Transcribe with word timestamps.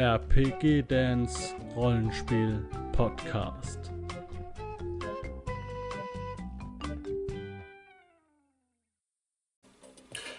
RPG 0.00 0.84
Dance 0.88 1.54
Rollenspiel 1.76 2.64
Podcast. 2.92 3.78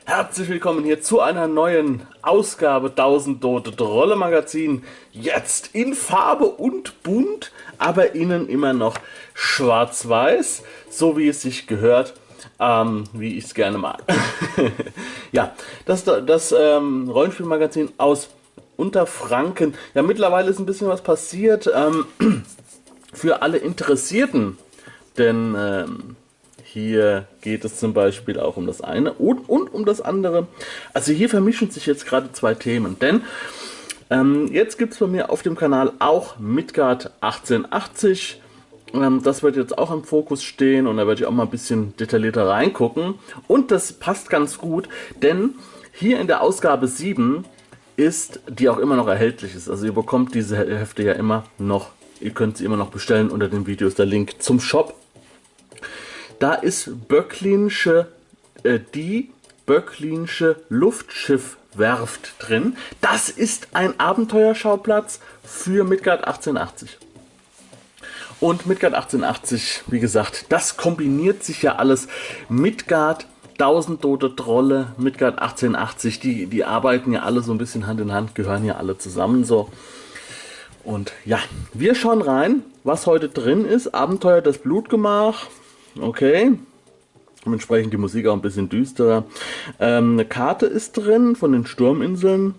Herzlich 0.06 0.50
willkommen 0.50 0.84
hier 0.84 1.04
zu 1.04 1.22
einer 1.22 1.48
neuen 1.48 2.02
Ausgabe 2.24 2.90
1000 2.90 3.40
Tote 3.40 3.76
Trolle 3.76 4.16
Magazin. 4.16 4.82
Jetzt 5.12 5.76
in 5.76 5.94
Farbe 5.94 6.46
und 6.46 7.04
bunt, 7.04 7.52
aber 7.78 8.16
innen 8.16 8.50
immer 8.50 8.74
noch 8.74 8.96
schwarz-weiß, 9.36 10.64
so 10.90 11.20
wie 11.20 11.28
es 11.28 11.44
sich 11.44 11.68
gehört, 11.68 12.16
ähm, 12.60 13.04
wie 13.14 13.38
ich 13.38 13.44
es 13.44 13.54
gerne 13.54 13.78
mag. 13.78 14.02
ja, 15.32 15.54
das, 15.86 16.04
das 16.04 16.52
ähm, 16.52 17.08
Rollenspielmagazin 17.12 17.92
aus 18.00 18.30
Unterfranken. 18.82 19.76
Ja, 19.94 20.02
mittlerweile 20.02 20.50
ist 20.50 20.60
ein 20.60 20.66
bisschen 20.66 20.88
was 20.88 21.02
passiert 21.02 21.70
ähm, 21.74 22.06
für 23.14 23.44
alle 23.44 23.58
Interessierten, 23.58 24.58
denn 25.20 25.56
ähm, 25.56 26.16
hier 26.64 27.28
geht 27.42 27.64
es 27.64 27.80
zum 27.80 27.94
Beispiel 27.94 28.40
auch 28.40 28.58
um 28.58 28.66
das 28.66 28.82
eine 28.82 29.14
und, 29.14 29.48
und 29.48 29.72
um 29.72 29.86
das 29.86 30.02
andere. 30.02 30.48
Also 30.94 31.12
hier 31.12 31.30
vermischen 31.30 31.70
sich 31.70 31.86
jetzt 31.86 32.08
gerade 32.08 32.32
zwei 32.32 32.56
Themen, 32.56 32.98
denn 33.00 33.22
ähm, 34.10 34.48
jetzt 34.52 34.80
gibt 34.80 34.94
es 34.94 35.00
bei 35.00 35.08
mir 35.08 35.30
auf 35.30 35.44
dem 35.44 35.56
Kanal 35.56 35.94
auch 36.00 36.40
Midgard 36.40 37.12
1880. 37.22 38.42
Ähm, 38.94 39.22
das 39.24 39.44
wird 39.44 39.58
jetzt 39.58 39.78
auch 39.78 39.92
im 39.92 40.04
Fokus 40.04 40.44
stehen 40.44 40.88
und 40.88 40.98
da 40.98 41.06
werde 41.06 41.22
ich 41.22 41.28
auch 41.28 41.32
mal 41.32 41.44
ein 41.44 41.50
bisschen 41.50 41.96
detaillierter 41.98 42.48
reingucken. 42.48 43.16
Und 43.48 43.70
das 43.70 43.94
passt 43.94 44.30
ganz 44.30 44.58
gut, 44.58 44.90
denn 45.22 45.56
hier 45.94 46.20
in 46.20 46.28
der 46.28 46.42
Ausgabe 46.42 46.88
7 46.88 47.46
ist, 47.96 48.40
die 48.50 48.70
auch 48.70 48.78
immer 48.78 48.96
noch 48.96 49.08
erhältlich 49.08 49.56
ist. 49.56 49.70
Also 49.70 49.86
ihr 49.86 49.94
bekommt 49.94 50.36
diese 50.36 50.58
Hefte 50.58 51.04
ja 51.04 51.14
immer 51.14 51.46
noch, 51.58 51.90
ihr 52.20 52.32
könnt 52.32 52.58
sie 52.58 52.66
immer 52.66 52.78
noch 52.78 52.90
bestellen. 52.90 53.30
Unter 53.30 53.48
dem 53.48 53.68
Video 53.68 53.88
ist 53.88 54.00
der 54.00 54.06
Link 54.06 54.42
zum 54.42 54.60
Shop. 54.60 54.96
Da 56.40 56.54
ist 56.54 57.08
Böcklinsche, 57.08 58.08
äh, 58.64 58.80
die 58.94 59.30
Böcklinsche 59.66 60.58
Luftschiffwerft 60.70 62.36
drin. 62.40 62.76
Das 63.00 63.30
ist 63.30 63.70
ein 63.74 64.00
Abenteuerschauplatz 64.00 65.20
für 65.44 65.84
Midgard 65.84 66.26
1880. 66.26 66.98
Und 68.40 68.66
Midgard 68.66 68.96
1880, 68.96 69.84
wie 69.86 70.00
gesagt, 70.00 70.48
das 70.50 70.76
kombiniert 70.76 71.44
sich 71.44 71.62
ja 71.62 71.76
alles. 71.76 72.08
Midgard 72.50 73.28
1000 73.62 74.02
tote 74.02 74.36
Trolle, 74.36 74.88
Midgard 74.98 75.40
1880, 75.40 76.20
die, 76.20 76.46
die 76.48 76.66
arbeiten 76.66 77.14
ja 77.14 77.22
alle 77.22 77.42
so 77.42 77.52
ein 77.52 77.60
bisschen 77.60 77.86
Hand 77.86 78.02
in 78.02 78.12
Hand, 78.12 78.34
gehören 78.34 78.66
ja 78.66 78.78
alle 78.78 78.98
zusammen 78.98 79.44
so. 79.44 79.70
Und 80.84 81.14
ja, 81.26 81.38
wir 81.74 81.94
schauen 81.94 82.24
rein, 82.24 82.64
was 82.84 83.06
heute 83.06 83.30
drin 83.30 83.66
ist. 83.66 83.94
Abenteuer 83.94 84.42
das 84.42 84.58
Blutgemach. 84.58 85.46
Okay. 86.00 86.54
Entsprechend 87.46 87.94
die 87.94 87.98
Musik 87.98 88.26
auch 88.28 88.34
ein 88.34 88.42
bisschen 88.42 88.68
düsterer. 88.68 89.26
Ähm, 89.80 90.14
eine 90.14 90.26
Karte 90.26 90.66
ist 90.66 90.94
drin 90.94 91.36
von 91.36 91.52
den 91.52 91.68
Sturminseln. 91.68 92.56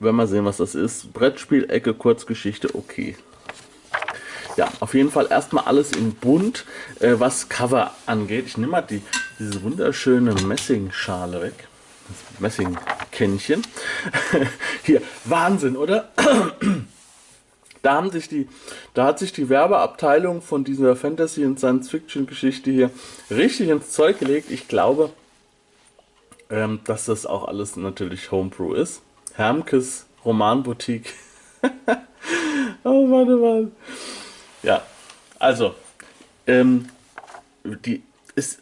Wenn 0.00 0.16
wir 0.16 0.26
sehen, 0.26 0.44
was 0.44 0.56
das 0.56 0.74
ist. 0.74 1.12
Brettspiel, 1.12 1.70
Ecke, 1.70 1.94
Kurzgeschichte, 1.94 2.74
okay. 2.74 3.14
Ja, 4.56 4.68
auf 4.80 4.94
jeden 4.94 5.10
Fall 5.10 5.26
erstmal 5.30 5.64
alles 5.64 5.92
in 5.92 6.14
bunt, 6.14 6.64
äh, 7.00 7.14
was 7.18 7.48
Cover 7.48 7.92
angeht. 8.06 8.46
Ich 8.46 8.56
nehme 8.56 8.72
mal 8.72 8.82
die, 8.82 9.02
diese 9.38 9.62
wunderschöne 9.62 10.34
Messingschale 10.34 11.42
weg. 11.42 11.68
Das 12.08 12.40
Messingkännchen. 12.40 13.62
Hier, 14.84 15.02
Wahnsinn, 15.24 15.76
oder? 15.76 16.12
da 17.82 17.94
haben 17.94 18.10
sich 18.10 18.28
die, 18.28 18.48
da 18.92 19.06
hat 19.06 19.18
sich 19.18 19.32
die 19.32 19.48
Werbeabteilung 19.48 20.40
von 20.40 20.64
dieser 20.64 20.94
Fantasy- 20.96 21.44
und 21.44 21.58
Science-Fiction-Geschichte 21.58 22.70
hier 22.70 22.90
richtig 23.30 23.68
ins 23.68 23.90
Zeug 23.90 24.18
gelegt. 24.18 24.50
Ich 24.50 24.68
glaube, 24.68 25.10
ähm, 26.50 26.80
dass 26.84 27.06
das 27.06 27.26
auch 27.26 27.48
alles 27.48 27.76
natürlich 27.76 28.30
Homebrew 28.30 28.74
ist. 28.74 29.02
Hermkes 29.34 30.06
Romanboutique. 30.24 31.12
oh, 32.84 33.10
warte 33.10 33.36
mal. 33.36 33.70
Ja, 34.64 34.82
also, 35.38 35.74
ähm, 36.46 36.86
die 37.64 38.02
ist, 38.34 38.60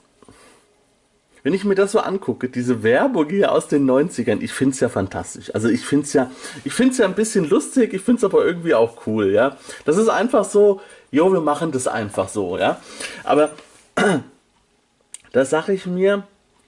wenn 1.45 1.55
ich 1.55 1.65
mir 1.65 1.77
das 1.77 1.93
so 1.93 2.01
angucke, 2.01 2.49
diese 2.49 2.83
Werbung 2.83 3.29
hier 3.29 3.53
aus 3.53 3.69
den 3.69 3.89
90ern, 3.89 4.41
ich 4.41 4.53
finde 4.53 4.75
es 4.75 4.81
ja 4.81 4.89
fantastisch. 4.89 5.55
Also 5.55 5.69
ich 5.69 5.87
finde 5.87 6.07
es 6.07 6.13
ja, 6.13 6.31
ich 6.65 6.73
finde 6.73 6.97
ja 6.97 7.05
ein 7.05 7.15
bisschen 7.15 7.49
lustig, 7.49 7.95
ich 7.95 8.03
finde 8.03 8.19
es 8.19 8.25
aber 8.25 8.45
irgendwie 8.45 8.75
auch 8.75 9.07
cool, 9.07 9.31
ja. 9.31 9.57
Das 9.85 9.97
ist 9.97 10.09
einfach 10.09 10.45
so, 10.45 10.81
jo, 11.13 11.33
wir 11.33 11.41
machen 11.41 11.71
das 11.71 11.87
einfach 11.87 12.29
so, 12.29 12.59
ja. 12.59 12.81
Aber 13.23 13.51
da 15.33 15.45
sage 15.45 15.73
ich 15.73 15.87
mir, 15.87 16.25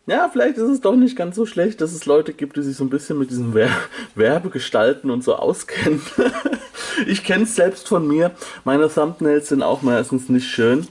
ja, 0.06 0.28
vielleicht 0.30 0.58
ist 0.58 0.68
es 0.68 0.80
doch 0.80 0.96
nicht 0.96 1.16
ganz 1.16 1.34
so 1.34 1.46
schlecht, 1.46 1.80
dass 1.80 1.92
es 1.92 2.06
Leute 2.06 2.34
gibt, 2.34 2.56
die 2.56 2.62
sich 2.62 2.76
so 2.76 2.84
ein 2.84 2.90
bisschen 2.90 3.18
mit 3.18 3.30
diesen 3.30 3.54
Wer 3.54 3.70
Werbegestalten 4.14 5.10
und 5.10 5.24
so 5.24 5.34
auskennen. 5.34 6.02
ich 7.06 7.24
kenne 7.24 7.44
es 7.44 7.56
selbst 7.56 7.88
von 7.88 8.06
mir. 8.06 8.32
Meine 8.64 8.88
Thumbnails 8.88 9.48
sind 9.48 9.62
auch 9.62 9.82
meistens 9.82 10.28
nicht 10.28 10.48
schön. 10.48 10.86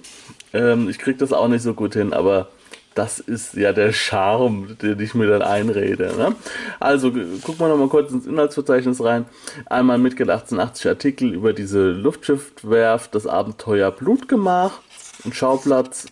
Ähm, 0.54 0.90
ich 0.90 1.00
kriege 1.00 1.18
das 1.18 1.34
auch 1.34 1.48
nicht 1.48 1.64
so 1.64 1.74
gut 1.74 1.94
hin, 1.94 2.14
aber 2.14 2.50
das 2.96 3.20
ist 3.20 3.56
ja 3.56 3.74
der 3.74 3.92
Charme, 3.92 4.76
den 4.82 5.00
ich 5.00 5.16
mir 5.16 5.28
dann 5.28 5.42
einrede. 5.42 6.14
Ne? 6.18 6.36
Also 6.80 7.12
gucken 7.12 7.60
wir 7.60 7.68
nochmal 7.68 7.88
kurz 7.88 8.12
ins 8.12 8.28
Inhaltsverzeichnis 8.28 9.04
rein. 9.04 9.26
Einmal 9.66 9.98
mitgedacht 9.98 10.44
1880 10.44 10.88
Artikel 10.88 11.34
über 11.34 11.54
diese 11.54 11.92
Luftschiffwerft, 11.92 13.16
das 13.16 13.26
Abenteuer 13.26 13.92
Blutgemach, 13.92 14.80
ein 15.26 15.34
Schauplatz 15.34 16.08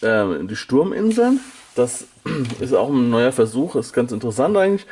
äh, 0.00 0.24
die 0.42 0.56
Sturminseln. 0.56 1.40
Das 1.74 2.04
ist 2.60 2.74
auch 2.74 2.90
ein 2.90 3.10
neuer 3.10 3.32
Versuch, 3.32 3.74
ist 3.76 3.92
ganz 3.92 4.12
interessant 4.12 4.56
eigentlich. 4.56 4.86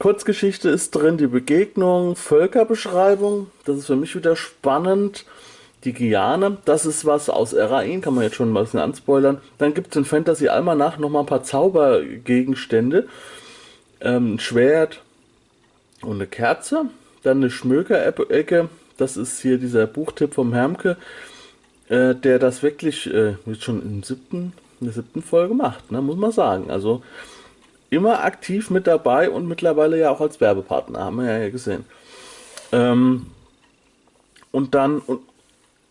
Kurzgeschichte 0.00 0.70
ist 0.70 0.92
drin, 0.92 1.18
die 1.18 1.26
Begegnung, 1.26 2.16
Völkerbeschreibung, 2.16 3.48
das 3.66 3.76
ist 3.76 3.86
für 3.86 3.96
mich 3.96 4.16
wieder 4.16 4.34
spannend. 4.34 5.26
Die 5.84 5.92
Giane, 5.92 6.56
das 6.64 6.86
ist 6.86 7.04
was 7.04 7.28
aus 7.28 7.52
Erain, 7.52 8.00
kann 8.00 8.14
man 8.14 8.24
jetzt 8.24 8.36
schon 8.36 8.50
mal 8.50 8.60
ein 8.60 8.64
bisschen 8.64 8.80
anspoilern. 8.80 9.42
Dann 9.58 9.74
gibt 9.74 9.90
es 9.90 9.96
in 9.96 10.06
Fantasy 10.06 10.48
Almanach 10.48 10.96
nochmal 10.96 11.22
ein 11.22 11.26
paar 11.26 11.44
Zaubergegenstände. 11.44 13.08
Ähm, 14.00 14.34
ein 14.34 14.40
Schwert 14.40 15.02
und 16.00 16.14
eine 16.14 16.26
Kerze. 16.26 16.86
Dann 17.22 17.36
eine 17.36 17.50
Schmökerecke, 17.50 18.70
das 18.96 19.18
ist 19.18 19.40
hier 19.42 19.58
dieser 19.58 19.86
Buchtipp 19.86 20.32
vom 20.32 20.54
Hermke, 20.54 20.96
äh, 21.90 22.14
der 22.14 22.38
das 22.38 22.62
wirklich 22.62 23.06
äh, 23.12 23.34
jetzt 23.44 23.64
schon 23.64 23.82
im 23.82 24.02
siebten 24.02 24.54
in 24.80 24.86
der 24.86 24.94
siebten 24.94 25.22
Folge 25.22 25.52
macht, 25.52 25.92
ne, 25.92 26.00
muss 26.00 26.16
man 26.16 26.32
sagen. 26.32 26.70
Also 26.70 27.02
immer 27.90 28.24
aktiv 28.24 28.70
mit 28.70 28.86
dabei 28.86 29.30
und 29.30 29.46
mittlerweile 29.46 29.98
ja 29.98 30.10
auch 30.10 30.20
als 30.20 30.40
Werbepartner, 30.40 31.00
haben 31.00 31.16
wir 31.16 31.38
ja 31.38 31.50
gesehen. 31.50 31.84
Ähm, 32.72 33.26
und 34.52 34.74
dann 34.74 35.00
und 35.00 35.20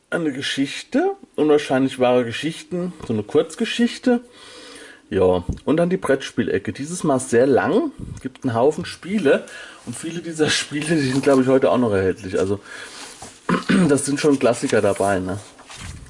eine 0.10 0.32
Geschichte, 0.32 1.12
unwahrscheinlich 1.36 2.00
wahre 2.00 2.26
Geschichten, 2.26 2.94
so 3.06 3.14
eine 3.14 3.24
Kurzgeschichte. 3.24 4.22
Ja, 5.12 5.44
und 5.66 5.78
dann 5.78 5.90
die 5.90 5.98
Brettspielecke. 5.98 6.72
Dieses 6.72 7.04
Mal 7.04 7.20
sehr 7.20 7.48
lang, 7.48 7.92
gibt 8.22 8.44
einen 8.44 8.54
Haufen 8.54 8.86
Spiele 8.86 9.46
und 9.86 9.96
viele 9.96 10.22
dieser 10.22 10.50
Spiele, 10.50 10.96
die 10.96 11.12
sind 11.12 11.24
glaube 11.24 11.42
ich 11.42 11.48
heute 11.48 11.72
auch 11.72 11.78
noch 11.78 11.92
erhältlich. 11.92 12.40
Also 12.40 12.60
das 13.90 14.06
sind 14.06 14.20
schon 14.20 14.40
Klassiker 14.40 14.82
dabei, 14.82 15.20
ne? 15.20 15.40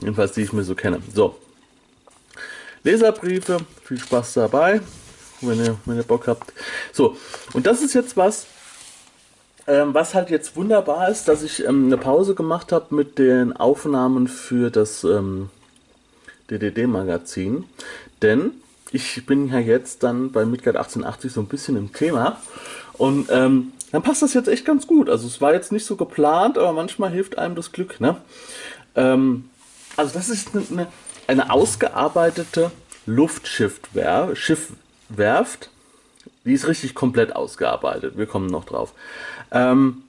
Jedenfalls 0.02 0.34
die 0.34 0.42
ich 0.42 0.54
mir 0.54 0.64
so 0.64 0.76
kenne. 0.76 1.02
So, 1.14 1.36
Leserbriefe. 2.84 3.58
Viel 3.84 4.00
Spaß 4.00 4.34
dabei, 4.34 4.82
wenn 5.42 5.64
ihr, 5.64 5.78
wenn 5.86 5.98
ihr 5.98 6.04
Bock 6.04 6.28
habt. 6.28 6.54
So, 6.92 7.18
und 7.54 7.66
das 7.66 7.82
ist 7.82 7.94
jetzt 7.94 8.18
was, 8.18 8.48
ähm, 9.68 9.94
was 9.94 10.16
halt 10.16 10.30
jetzt 10.30 10.56
wunderbar 10.56 11.10
ist, 11.10 11.28
dass 11.28 11.44
ich 11.44 11.66
ähm, 11.66 11.86
eine 11.86 11.98
Pause 11.98 12.36
gemacht 12.36 12.72
habe 12.72 12.96
mit 12.96 13.20
den 13.20 13.54
Aufnahmen 13.54 14.28
für 14.28 14.72
das 14.72 15.04
ähm, 15.04 15.50
DDD-Magazin. 16.50 17.66
Denn 18.22 18.52
ich 18.92 19.26
bin 19.26 19.50
ja 19.50 19.60
jetzt 19.60 20.04
dann 20.04 20.32
bei 20.32 20.46
Midgard 20.46 20.76
1880 20.76 21.32
so 21.32 21.42
ein 21.42 21.48
bisschen 21.48 21.78
im 21.78 21.94
Thema. 21.94 22.42
Und 22.94 23.28
ähm, 23.30 23.74
dann 23.92 24.02
passt 24.02 24.22
das 24.22 24.34
jetzt 24.34 24.48
echt 24.48 24.66
ganz 24.66 24.88
gut. 24.88 25.10
Also 25.10 25.28
es 25.28 25.42
war 25.42 25.54
jetzt 25.54 25.72
nicht 25.72 25.86
so 25.86 25.96
geplant, 25.96 26.58
aber 26.58 26.74
manchmal 26.74 27.12
hilft 27.12 27.38
einem 27.38 27.56
das 27.56 27.72
Glück. 27.72 28.00
Ne? 28.02 28.18
Ähm, 28.96 29.50
also 29.96 30.14
das 30.14 30.30
ist 30.30 30.50
eine, 30.56 30.88
eine 31.28 31.52
ausgearbeitete 31.52 32.72
Luftschiffwerft. 35.10 35.70
Die 36.46 36.54
ist 36.54 36.68
richtig 36.68 36.96
komplett 36.96 37.36
ausgearbeitet. 37.36 38.18
Wir 38.18 38.26
kommen 38.26 38.48
noch 38.48 38.66
drauf. 38.66 38.94
Ähm, 39.52 40.04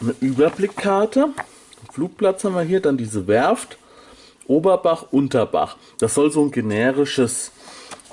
eine 0.00 0.14
Überblickkarte. 0.20 1.28
Flugplatz 1.92 2.44
haben 2.44 2.54
wir 2.54 2.62
hier, 2.62 2.80
dann 2.80 2.96
diese 2.96 3.26
Werft. 3.26 3.78
Oberbach, 4.46 5.06
Unterbach. 5.10 5.76
Das 5.98 6.14
soll 6.14 6.30
so 6.30 6.42
ein 6.42 6.50
generisches 6.50 7.52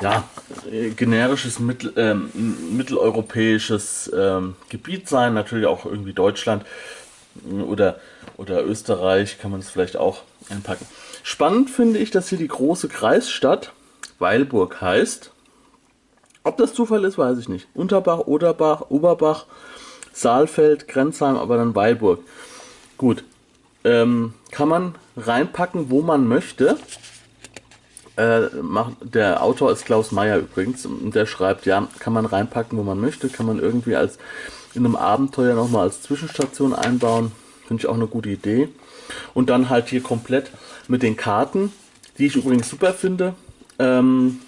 ja, 0.02 0.24
äh, 0.72 0.90
generisches 0.92 1.60
Mittel, 1.60 1.94
ähm, 1.96 2.31
mitteleuropäisches 2.72 4.12
ähm, 4.16 4.56
Gebiet 4.69 5.08
sein, 5.08 5.36
natürlich 5.36 5.68
auch 5.68 5.86
irgendwie 5.86 6.13
Deutschland 6.13 6.66
oder, 7.68 8.00
oder 8.38 8.66
Österreich 8.66 9.38
kann 9.40 9.52
man 9.52 9.60
es 9.60 9.69
vielleicht 9.69 9.98
auch 9.98 10.24
einpacken. 10.50 10.88
Spannend 11.22 11.69
finde 11.69 12.00
ich, 12.00 12.10
dass 12.10 12.30
hier 12.30 12.40
die 12.40 12.48
große 12.48 12.88
Kreisstadt 12.88 13.74
Weilburg 14.18 14.81
heißt. 14.81 15.31
Ob 16.43 16.57
das 16.57 16.73
Zufall 16.73 17.03
ist, 17.05 17.17
weiß 17.17 17.38
ich 17.38 17.49
nicht. 17.49 17.67
Unterbach, 17.73 18.19
Oderbach, 18.19 18.89
Oberbach, 18.89 19.45
Saalfeld, 20.13 20.88
Grenzheim, 20.88 21.35
aber 21.35 21.57
dann 21.57 21.75
Weilburg. 21.75 22.19
Gut. 22.97 23.23
Ähm, 23.83 24.33
kann 24.51 24.67
man 24.67 24.95
reinpacken, 25.17 25.89
wo 25.89 26.01
man 26.01 26.27
möchte. 26.27 26.77
Äh, 28.17 28.47
macht, 28.61 28.93
der 29.01 29.43
Autor 29.43 29.71
ist 29.71 29.85
Klaus 29.85 30.11
Meyer 30.11 30.39
übrigens. 30.39 30.85
Und 30.85 31.15
der 31.15 31.25
schreibt, 31.25 31.65
ja, 31.65 31.88
kann 31.99 32.13
man 32.13 32.25
reinpacken, 32.25 32.77
wo 32.77 32.83
man 32.83 32.99
möchte. 32.99 33.29
Kann 33.29 33.45
man 33.45 33.59
irgendwie 33.59 33.95
als 33.95 34.17
in 34.73 34.85
einem 34.85 34.95
Abenteuer 34.95 35.55
nochmal 35.55 35.83
als 35.83 36.01
Zwischenstation 36.01 36.73
einbauen. 36.73 37.31
Finde 37.67 37.81
ich 37.81 37.88
auch 37.88 37.95
eine 37.95 38.07
gute 38.07 38.29
Idee. 38.29 38.69
Und 39.33 39.49
dann 39.49 39.69
halt 39.69 39.89
hier 39.89 40.01
komplett 40.01 40.51
mit 40.88 41.03
den 41.03 41.17
Karten, 41.17 41.71
die 42.17 42.27
ich 42.27 42.35
übrigens 42.35 42.69
super 42.69 42.93
finde. 42.93 43.33
Ähm, 43.79 44.39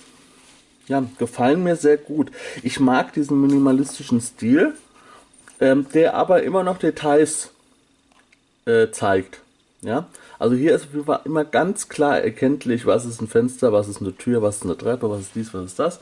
ja, 0.88 1.04
gefallen 1.18 1.64
mir 1.64 1.76
sehr 1.76 1.98
gut. 1.98 2.32
Ich 2.62 2.80
mag 2.80 3.14
diesen 3.14 3.42
minimalistischen 3.42 4.22
Stil, 4.22 4.74
ähm, 5.60 5.88
der 5.94 6.16
aber 6.16 6.44
immer 6.44 6.64
noch 6.64 6.78
Details 6.78 7.52
äh, 8.66 8.90
zeigt. 8.92 9.40
Ja, 9.82 10.08
also 10.40 10.56
hier 10.56 10.74
ist 10.74 10.88
immer 11.26 11.44
ganz 11.44 11.90
klar 11.90 12.22
erkenntlich, 12.22 12.86
was 12.86 13.06
ist 13.06 13.22
ein 13.22 13.28
Fenster, 13.28 13.74
was 13.74 13.90
ist 13.90 14.02
eine 14.02 14.16
Tür, 14.16 14.42
was 14.42 14.58
ist 14.58 14.64
eine 14.64 14.78
Treppe, 14.78 15.10
was 15.10 15.22
ist 15.22 15.36
dies, 15.36 15.54
was 15.54 15.66
ist 15.66 15.80
das. 15.80 16.00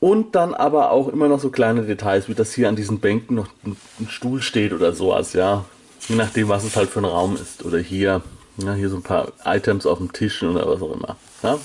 Und 0.00 0.34
dann 0.34 0.54
aber 0.54 0.90
auch 0.90 1.08
immer 1.08 1.28
noch 1.28 1.40
so 1.40 1.50
kleine 1.50 1.82
Details, 1.82 2.28
wie 2.28 2.34
das 2.34 2.54
hier 2.54 2.68
an 2.68 2.76
diesen 2.76 3.00
Bänken 3.00 3.34
noch 3.34 3.48
ein, 3.64 3.76
ein 4.00 4.08
Stuhl 4.08 4.40
steht 4.40 4.72
oder 4.72 4.92
sowas, 4.92 5.32
ja. 5.32 5.64
Je 6.08 6.14
nachdem, 6.14 6.48
was 6.48 6.64
es 6.64 6.76
halt 6.76 6.88
für 6.88 7.00
ein 7.00 7.04
Raum 7.04 7.36
ist. 7.36 7.64
Oder 7.64 7.78
hier, 7.78 8.22
ja, 8.56 8.74
hier 8.74 8.88
so 8.88 8.96
ein 8.96 9.02
paar 9.02 9.32
Items 9.44 9.84
auf 9.84 9.98
dem 9.98 10.12
Tisch 10.12 10.42
oder 10.42 10.66
was 10.66 10.80
auch 10.80 10.94
immer. 10.94 11.16
Ja. 11.42 11.58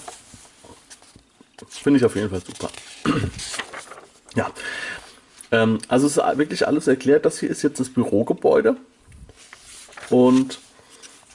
Finde 1.67 1.99
ich 1.99 2.05
auf 2.05 2.15
jeden 2.15 2.29
Fall 2.29 2.41
super. 2.41 2.69
ja. 4.35 4.49
Ähm, 5.51 5.79
also 5.87 6.07
es 6.07 6.17
ist 6.17 6.37
wirklich 6.37 6.67
alles 6.67 6.87
erklärt. 6.87 7.25
Das 7.25 7.39
hier 7.39 7.49
ist 7.49 7.61
jetzt 7.61 7.79
das 7.79 7.89
Bürogebäude. 7.89 8.75
Und, 10.09 10.59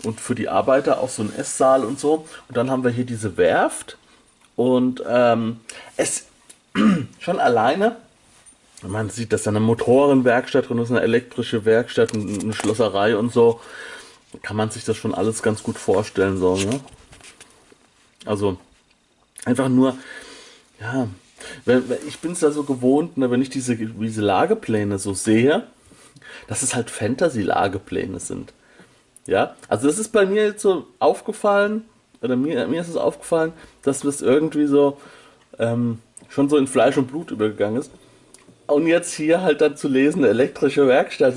und 0.03 0.21
für 0.21 0.35
die 0.35 0.49
Arbeiter 0.49 1.01
auch 1.01 1.09
so 1.09 1.23
ein 1.23 1.35
Esssaal 1.35 1.85
und 1.85 1.99
so. 1.99 2.27
Und 2.49 2.57
dann 2.57 2.71
haben 2.71 2.85
wir 2.85 2.91
hier 2.91 3.07
diese 3.07 3.37
Werft. 3.37 3.97
Und 4.57 5.03
ähm, 5.07 5.61
es 5.97 6.27
schon 7.21 7.39
alleine, 7.39 7.97
man 8.83 9.11
sieht, 9.11 9.33
dass 9.33 9.45
da 9.45 9.51
eine 9.51 9.61
Motorenwerkstatt 9.61 10.69
drin 10.69 10.79
ist, 10.79 10.91
eine 10.91 11.01
elektrische 11.01 11.65
Werkstatt, 11.65 12.15
eine 12.15 12.53
Schlosserei 12.53 13.17
und 13.17 13.33
so. 13.33 13.61
Kann 14.43 14.57
man 14.57 14.71
sich 14.71 14.85
das 14.85 14.97
schon 14.97 15.15
alles 15.15 15.43
ganz 15.43 15.63
gut 15.63 15.79
vorstellen, 15.79 16.39
so, 16.39 16.57
ne? 16.57 16.81
Also, 18.27 18.59
einfach 19.49 19.69
nur, 19.69 19.97
ja, 20.81 21.09
ich 22.07 22.19
bin 22.19 22.33
es 22.33 22.43
ja 22.43 22.51
so 22.51 22.65
gewohnt, 22.65 23.17
ne, 23.17 23.31
wenn 23.31 23.41
ich 23.41 23.49
diese, 23.49 23.77
diese 23.77 24.21
Lagepläne 24.21 24.99
so 24.99 25.15
sehe, 25.15 25.65
dass 26.49 26.63
es 26.63 26.75
halt 26.75 26.91
Fantasy-Lagepläne 26.91 28.21
sind. 28.21 28.53
Ja, 29.27 29.57
also 29.69 29.87
das 29.87 29.99
ist 29.99 30.13
bei 30.13 30.27
mir 30.27 30.45
jetzt 30.45 30.63
so 30.63 30.87
aufgefallen, 30.99 31.85
oder 32.21 32.37
mir, 32.37 32.67
mir 32.67 32.81
ist 32.81 32.89
es 32.89 32.97
aufgefallen, 32.97 33.53
dass 33.83 34.01
das 34.01 34.21
irgendwie 34.21 34.67
so 34.67 34.99
ähm, 35.59 36.01
schon 36.29 36.49
so 36.49 36.57
in 36.57 36.67
Fleisch 36.67 36.97
und 36.99 37.07
Blut 37.07 37.31
übergegangen 37.31 37.81
ist. 37.81 37.91
Und 38.67 38.87
jetzt 38.87 39.15
hier 39.15 39.41
halt 39.41 39.63
dann 39.63 39.77
zu 39.77 39.89
lesen, 39.89 40.25
elektrische 40.25 40.87
Werkstatt, 40.87 41.35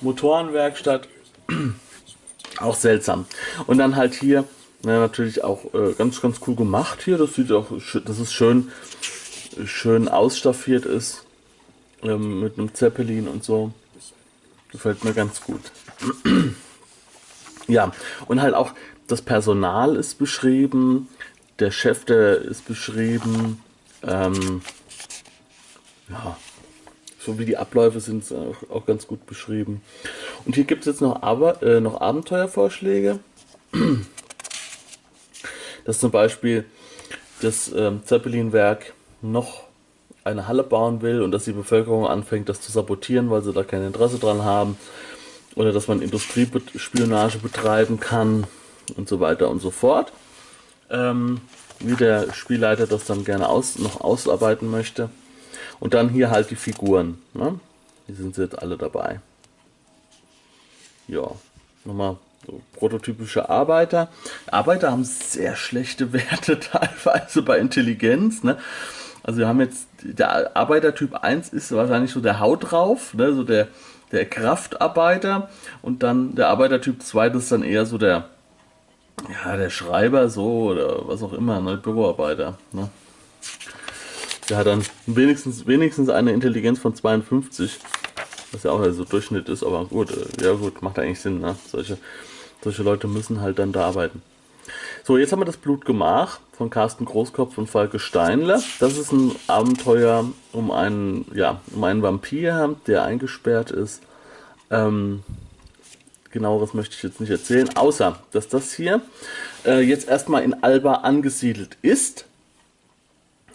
Motorenwerkstatt, 0.00 1.06
auch 2.58 2.74
seltsam. 2.74 3.26
Und 3.68 3.78
dann 3.78 3.94
halt 3.94 4.14
hier 4.14 4.44
ja, 4.86 5.00
natürlich 5.00 5.42
auch 5.42 5.74
äh, 5.74 5.92
ganz, 5.96 6.20
ganz 6.20 6.40
cool 6.46 6.54
gemacht 6.54 7.02
hier. 7.02 7.18
Das 7.18 7.34
sieht 7.34 7.50
auch, 7.52 7.66
dass 8.04 8.18
es 8.18 8.32
schön, 8.32 8.70
schön 9.64 10.08
ausstaffiert 10.08 10.86
ist. 10.86 11.24
Ähm, 12.02 12.40
mit 12.40 12.58
einem 12.58 12.74
Zeppelin 12.74 13.26
und 13.26 13.42
so. 13.42 13.72
Gefällt 14.70 15.04
mir 15.04 15.12
ganz 15.12 15.40
gut. 15.40 15.60
ja, 17.66 17.92
und 18.26 18.40
halt 18.40 18.54
auch 18.54 18.72
das 19.06 19.22
Personal 19.22 19.96
ist 19.96 20.18
beschrieben. 20.18 21.08
Der 21.58 21.70
Chef, 21.70 22.04
der 22.04 22.38
ist 22.38 22.66
beschrieben. 22.66 23.62
Ähm, 24.02 24.62
ja, 26.08 26.36
so 27.18 27.38
wie 27.38 27.44
die 27.44 27.56
Abläufe 27.56 28.00
sind 28.00 28.24
auch, 28.32 28.70
auch 28.70 28.86
ganz 28.86 29.06
gut 29.06 29.26
beschrieben. 29.26 29.80
Und 30.44 30.54
hier 30.54 30.64
gibt 30.64 30.82
es 30.82 30.86
jetzt 30.86 31.00
noch, 31.00 31.22
aber, 31.22 31.62
äh, 31.62 31.80
noch 31.80 32.00
Abenteuervorschläge 32.00 33.18
dass 35.86 36.00
zum 36.00 36.10
Beispiel 36.10 36.64
das 37.40 37.72
ähm, 37.74 38.02
Zeppelin-Werk 38.04 38.92
noch 39.22 39.62
eine 40.24 40.48
Halle 40.48 40.64
bauen 40.64 41.02
will 41.02 41.22
und 41.22 41.30
dass 41.30 41.44
die 41.44 41.52
Bevölkerung 41.52 42.06
anfängt, 42.06 42.48
das 42.48 42.60
zu 42.60 42.72
sabotieren, 42.72 43.30
weil 43.30 43.42
sie 43.42 43.52
da 43.52 43.62
kein 43.62 43.86
Interesse 43.86 44.18
dran 44.18 44.42
haben. 44.42 44.76
Oder 45.54 45.72
dass 45.72 45.88
man 45.88 46.02
Industriespionage 46.02 47.38
betreiben 47.38 47.98
kann 47.98 48.44
und 48.96 49.08
so 49.08 49.20
weiter 49.20 49.48
und 49.48 49.60
so 49.60 49.70
fort. 49.70 50.12
Ähm, 50.90 51.40
wie 51.78 51.94
der 51.94 52.32
Spielleiter 52.32 52.86
das 52.86 53.04
dann 53.04 53.24
gerne 53.24 53.48
aus, 53.48 53.78
noch 53.78 54.00
ausarbeiten 54.00 54.70
möchte. 54.70 55.08
Und 55.78 55.94
dann 55.94 56.08
hier 56.08 56.30
halt 56.30 56.50
die 56.50 56.56
Figuren. 56.56 57.18
Ne? 57.32 57.58
Die 58.08 58.14
sind 58.14 58.36
jetzt 58.36 58.58
alle 58.58 58.76
dabei. 58.76 59.20
Ja, 61.08 61.30
nochmal 61.84 62.16
so 62.46 62.60
prototypische 62.74 63.48
Arbeiter. 63.48 64.08
Arbeiter 64.50 64.90
haben 64.90 65.04
sehr 65.04 65.56
schlechte 65.56 66.12
Werte 66.12 66.60
teilweise 66.60 67.42
bei 67.42 67.58
Intelligenz. 67.58 68.42
Ne? 68.42 68.56
Also 69.22 69.40
wir 69.40 69.48
haben 69.48 69.60
jetzt, 69.60 69.88
der 70.02 70.56
Arbeitertyp 70.56 71.14
1 71.14 71.48
ist 71.50 71.72
wahrscheinlich 71.72 72.12
so 72.12 72.20
der 72.20 72.38
Haut 72.38 72.70
drauf, 72.70 73.12
ne? 73.14 73.32
so 73.34 73.42
der, 73.42 73.68
der 74.12 74.26
Kraftarbeiter. 74.26 75.50
Und 75.82 76.02
dann 76.02 76.34
der 76.34 76.48
Arbeitertyp 76.48 77.02
2 77.02 77.28
ist 77.28 77.50
dann 77.50 77.62
eher 77.62 77.86
so 77.86 77.98
der, 77.98 78.28
ja, 79.44 79.56
der 79.56 79.70
Schreiber 79.70 80.28
so 80.28 80.68
oder 80.70 81.08
was 81.08 81.22
auch 81.22 81.32
immer, 81.32 81.60
ne? 81.60 81.76
Büroarbeiter. 81.76 82.58
Ne? 82.72 82.88
Der 84.48 84.58
hat 84.58 84.66
dann 84.66 84.84
wenigstens, 85.06 85.66
wenigstens 85.66 86.08
eine 86.08 86.32
Intelligenz 86.32 86.78
von 86.78 86.94
52. 86.94 87.80
Was 88.52 88.62
ja 88.62 88.70
auch 88.70 88.84
so 88.92 89.04
Durchschnitt 89.04 89.48
ist, 89.48 89.64
aber 89.64 89.86
gut, 89.86 90.10
äh, 90.12 90.44
ja 90.44 90.52
gut, 90.52 90.82
macht 90.82 90.98
eigentlich 90.98 91.20
Sinn, 91.20 91.40
ne? 91.40 91.56
Solche 91.68 91.98
solche 92.66 92.82
Leute 92.82 93.06
müssen 93.06 93.40
halt 93.40 93.60
dann 93.60 93.70
da 93.70 93.86
arbeiten. 93.86 94.22
So, 95.04 95.16
jetzt 95.18 95.30
haben 95.30 95.40
wir 95.40 95.44
das 95.46 95.56
Blutgemach 95.56 96.40
von 96.50 96.68
Carsten 96.68 97.04
Großkopf 97.04 97.56
und 97.58 97.70
Falke 97.70 98.00
Steinle. 98.00 98.60
Das 98.80 98.98
ist 98.98 99.12
ein 99.12 99.36
Abenteuer 99.46 100.24
um 100.52 100.72
einen, 100.72 101.30
ja, 101.32 101.60
um 101.72 101.84
einen 101.84 102.02
Vampir, 102.02 102.74
der 102.88 103.04
eingesperrt 103.04 103.70
ist. 103.70 104.02
Ähm, 104.68 105.22
genaueres 106.32 106.74
möchte 106.74 106.96
ich 106.96 107.04
jetzt 107.04 107.20
nicht 107.20 107.30
erzählen, 107.30 107.68
außer 107.76 108.18
dass 108.32 108.48
das 108.48 108.72
hier 108.72 109.00
äh, 109.64 109.80
jetzt 109.82 110.08
erstmal 110.08 110.42
in 110.42 110.64
Alba 110.64 110.94
angesiedelt 110.94 111.76
ist. 111.82 112.24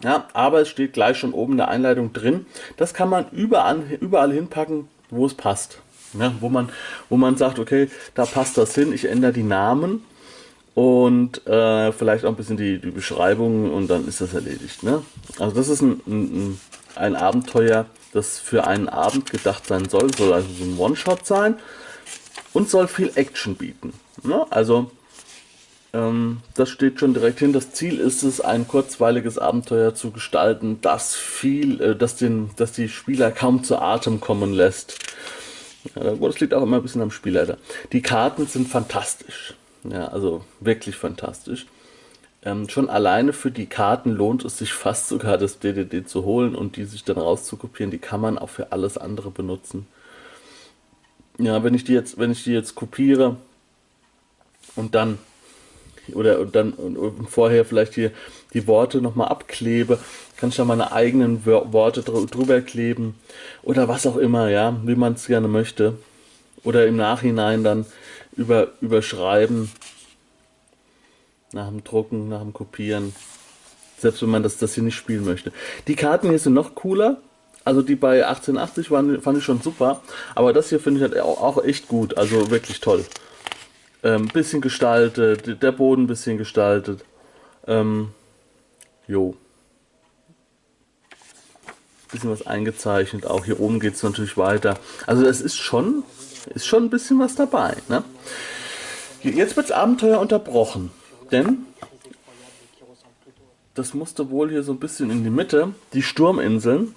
Ja, 0.05 0.29
aber 0.31 0.61
es 0.61 0.69
steht 0.69 0.93
gleich 0.93 1.17
schon 1.17 1.33
oben 1.33 1.53
in 1.53 1.57
der 1.57 1.67
Einleitung 1.67 2.13
drin. 2.13 2.45
Das 2.77 2.93
kann 2.93 3.09
man 3.09 3.25
überall, 3.31 3.81
überall 3.99 4.31
hinpacken, 4.31 4.87
wo 5.09 5.25
es 5.25 5.33
passt. 5.33 5.81
Ne? 6.13 6.35
Wo, 6.39 6.49
man, 6.49 6.69
wo 7.09 7.17
man 7.17 7.37
sagt, 7.37 7.59
okay, 7.59 7.89
da 8.15 8.25
passt 8.25 8.57
das 8.57 8.75
hin, 8.75 8.93
ich 8.93 9.05
ändere 9.05 9.33
die 9.33 9.43
Namen 9.43 10.03
und 10.73 11.45
äh, 11.47 11.91
vielleicht 11.91 12.25
auch 12.25 12.29
ein 12.29 12.35
bisschen 12.35 12.57
die, 12.57 12.79
die 12.79 12.91
Beschreibung 12.91 13.71
und 13.73 13.87
dann 13.87 14.07
ist 14.07 14.21
das 14.21 14.33
erledigt. 14.33 14.83
Ne? 14.83 15.03
Also 15.39 15.55
das 15.55 15.67
ist 15.67 15.81
ein, 15.81 16.01
ein, 16.07 16.59
ein 16.95 17.15
Abenteuer, 17.15 17.85
das 18.13 18.39
für 18.39 18.67
einen 18.67 18.89
Abend 18.89 19.31
gedacht 19.31 19.67
sein 19.67 19.87
soll, 19.87 20.13
soll 20.13 20.33
also 20.33 20.47
so 20.57 20.63
ein 20.63 20.77
One-Shot 20.77 21.25
sein 21.25 21.55
und 22.53 22.69
soll 22.69 22.87
viel 22.87 23.11
Action 23.15 23.55
bieten. 23.55 23.93
Ne? 24.23 24.45
Also 24.49 24.91
ähm, 25.93 26.37
das 26.53 26.69
steht 26.69 26.99
schon 26.99 27.13
direkt 27.13 27.39
hin. 27.39 27.53
Das 27.53 27.71
Ziel 27.71 27.99
ist 27.99 28.23
es, 28.23 28.39
ein 28.39 28.67
kurzweiliges 28.67 29.37
Abenteuer 29.37 29.93
zu 29.93 30.11
gestalten, 30.11 30.79
das 30.81 31.15
viel, 31.15 31.81
äh, 31.81 31.95
das, 31.95 32.15
den, 32.15 32.51
das 32.55 32.71
die 32.71 32.89
Spieler 32.89 33.31
kaum 33.31 33.63
zu 33.63 33.77
Atem 33.77 34.21
kommen 34.21 34.53
lässt. 34.53 34.99
Ja, 35.95 36.15
das 36.15 36.39
liegt 36.39 36.53
auch 36.53 36.61
immer 36.61 36.77
ein 36.77 36.83
bisschen 36.83 37.01
am 37.01 37.11
Spielleiter. 37.11 37.57
Die 37.91 38.01
Karten 38.01 38.45
sind 38.47 38.67
fantastisch. 38.67 39.55
Ja, 39.83 40.07
also 40.07 40.43
wirklich 40.59 40.95
fantastisch. 40.95 41.65
Ähm, 42.43 42.69
schon 42.69 42.89
alleine 42.89 43.33
für 43.33 43.51
die 43.51 43.67
Karten 43.67 44.11
lohnt 44.11 44.45
es 44.45 44.57
sich 44.57 44.73
fast 44.73 45.07
sogar, 45.07 45.37
das 45.37 45.59
DDD 45.59 46.07
zu 46.07 46.23
holen 46.23 46.55
und 46.55 46.75
die 46.75 46.85
sich 46.85 47.03
dann 47.03 47.17
rauszukopieren. 47.17 47.91
Die 47.91 47.99
kann 47.99 48.21
man 48.21 48.37
auch 48.37 48.49
für 48.49 48.71
alles 48.71 48.97
andere 48.97 49.31
benutzen. 49.31 49.87
Ja, 51.37 51.63
wenn 51.63 51.73
ich 51.73 51.83
die 51.83 51.93
jetzt, 51.93 52.17
wenn 52.17 52.31
ich 52.31 52.43
die 52.43 52.51
jetzt 52.51 52.75
kopiere 52.75 53.37
und 54.75 54.95
dann 54.95 55.17
oder 56.13 56.39
und 56.39 56.55
dann 56.55 56.73
und, 56.73 56.97
und 56.97 57.29
vorher 57.29 57.63
vielleicht 57.63 57.93
hier 57.93 58.11
die 58.53 58.67
Worte 58.67 59.01
nochmal 59.01 59.29
abklebe, 59.29 59.99
kann 60.41 60.49
ich 60.49 60.55
da 60.55 60.65
meine 60.65 60.91
eigenen 60.91 61.45
Worte 61.45 62.01
drüber 62.01 62.61
kleben 62.61 63.13
oder 63.61 63.87
was 63.87 64.07
auch 64.07 64.17
immer, 64.17 64.49
ja, 64.49 64.75
wie 64.83 64.95
man 64.95 65.13
es 65.13 65.27
gerne 65.27 65.47
möchte. 65.47 65.99
Oder 66.63 66.87
im 66.87 66.95
Nachhinein 66.95 67.63
dann 67.63 67.85
über, 68.35 68.69
überschreiben, 68.81 69.71
nach 71.53 71.67
dem 71.67 71.83
Drucken, 71.83 72.27
nach 72.27 72.41
dem 72.41 72.53
Kopieren. 72.53 73.13
Selbst 73.99 74.23
wenn 74.23 74.31
man 74.31 74.41
das, 74.41 74.57
das 74.57 74.73
hier 74.73 74.81
nicht 74.81 74.95
spielen 74.95 75.25
möchte. 75.25 75.51
Die 75.85 75.95
Karten 75.95 76.29
hier 76.29 76.39
sind 76.39 76.53
noch 76.53 76.73
cooler. 76.73 77.17
Also 77.63 77.83
die 77.83 77.95
bei 77.95 78.25
1880 78.25 78.89
waren, 78.89 79.21
fand 79.21 79.37
ich 79.37 79.43
schon 79.43 79.61
super. 79.61 80.01
Aber 80.33 80.53
das 80.53 80.69
hier 80.69 80.79
finde 80.79 81.05
ich 81.05 81.11
halt 81.11 81.21
auch, 81.21 81.63
echt 81.63 81.87
gut. 81.87 82.17
Also 82.17 82.49
wirklich 82.49 82.79
toll. 82.79 83.05
Ähm, 84.01 84.27
bisschen 84.27 84.61
gestaltet, 84.61 85.61
der 85.61 85.71
Boden 85.71 86.05
ein 86.05 86.07
bisschen 86.07 86.39
gestaltet. 86.39 87.05
Ähm, 87.67 88.09
jo. 89.07 89.35
Bisschen 92.11 92.29
was 92.29 92.45
eingezeichnet. 92.45 93.25
Auch 93.25 93.45
hier 93.45 93.59
oben 93.59 93.79
geht 93.79 93.95
es 93.95 94.03
natürlich 94.03 94.37
weiter. 94.37 94.77
Also 95.07 95.25
es 95.25 95.41
ist 95.41 95.57
schon, 95.57 96.03
ist 96.53 96.65
schon 96.65 96.83
ein 96.85 96.89
bisschen 96.89 97.19
was 97.19 97.35
dabei. 97.35 97.77
Ne? 97.87 98.03
Jetzt 99.23 99.55
wird 99.55 99.69
das 99.69 99.77
Abenteuer 99.77 100.19
unterbrochen. 100.19 100.91
Denn 101.31 101.65
das 103.73 103.93
musste 103.93 104.29
wohl 104.29 104.49
hier 104.49 104.63
so 104.63 104.73
ein 104.73 104.79
bisschen 104.79 105.09
in 105.09 105.23
die 105.23 105.29
Mitte. 105.29 105.73
Die 105.93 106.03
Sturminseln. 106.03 106.93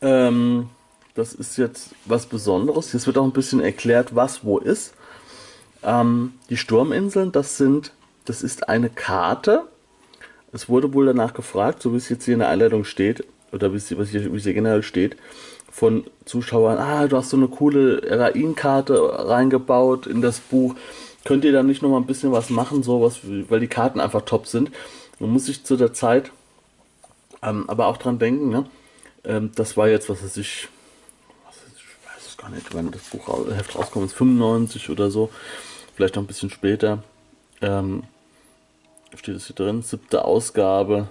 Ähm, 0.00 0.70
das 1.14 1.32
ist 1.34 1.58
jetzt 1.58 1.90
was 2.04 2.26
Besonderes. 2.26 2.92
Jetzt 2.92 3.06
wird 3.06 3.18
auch 3.18 3.24
ein 3.24 3.32
bisschen 3.32 3.60
erklärt, 3.60 4.14
was 4.14 4.44
wo 4.44 4.58
ist. 4.58 4.94
Ähm, 5.82 6.34
die 6.48 6.56
Sturminseln, 6.56 7.32
das 7.32 7.56
sind, 7.56 7.92
das 8.24 8.42
ist 8.42 8.68
eine 8.68 8.90
Karte. 8.90 9.64
Es 10.52 10.68
wurde 10.68 10.92
wohl 10.94 11.06
danach 11.06 11.34
gefragt, 11.34 11.82
so 11.82 11.92
wie 11.92 11.96
es 11.96 12.08
jetzt 12.08 12.24
hier 12.24 12.34
in 12.34 12.40
der 12.40 12.48
Einleitung 12.48 12.84
steht, 12.84 13.24
oder 13.52 13.72
wie 13.72 13.76
es, 13.76 13.90
es 13.90 14.10
hier 14.10 14.54
generell 14.54 14.82
steht, 14.82 15.16
von 15.70 16.04
Zuschauern, 16.24 16.78
ah, 16.78 17.06
du 17.06 17.16
hast 17.16 17.30
so 17.30 17.36
eine 17.36 17.48
coole 17.48 18.02
Rain-Karte 18.04 19.28
reingebaut 19.28 20.06
in 20.06 20.20
das 20.20 20.40
Buch 20.40 20.74
könnt 21.24 21.44
ihr 21.44 21.52
dann 21.52 21.66
nicht 21.66 21.82
noch 21.82 21.90
mal 21.90 21.98
ein 21.98 22.06
bisschen 22.06 22.32
was 22.32 22.50
machen, 22.50 22.82
so 22.82 23.02
was, 23.02 23.20
weil 23.22 23.60
die 23.60 23.68
Karten 23.68 24.00
einfach 24.00 24.22
top 24.22 24.46
sind. 24.46 24.70
Man 25.18 25.30
muss 25.30 25.46
sich 25.46 25.64
zu 25.64 25.76
der 25.76 25.92
Zeit 25.92 26.32
ähm, 27.42 27.64
aber 27.68 27.86
auch 27.86 27.96
dran 27.96 28.18
denken, 28.18 28.50
ne? 28.50 28.66
Ähm, 29.24 29.50
das 29.54 29.76
war 29.76 29.88
jetzt, 29.88 30.08
was 30.08 30.22
weiß 30.22 30.36
ich, 30.38 30.68
was 31.46 31.56
weiß 31.56 31.74
ich, 31.76 31.84
weiß 32.06 32.26
es 32.26 32.36
gar 32.36 32.50
nicht, 32.50 32.74
wann 32.74 32.90
das 32.90 33.02
Buchheft 33.02 33.76
rauskommt, 33.76 34.06
ist 34.06 34.14
95 34.14 34.90
oder 34.90 35.10
so, 35.10 35.30
vielleicht 35.94 36.16
noch 36.16 36.22
ein 36.22 36.26
bisschen 36.26 36.50
später. 36.50 37.02
Ähm, 37.60 38.04
steht 39.16 39.36
es 39.36 39.46
hier 39.46 39.56
drin, 39.56 39.82
siebte 39.82 40.24
Ausgabe. 40.24 41.08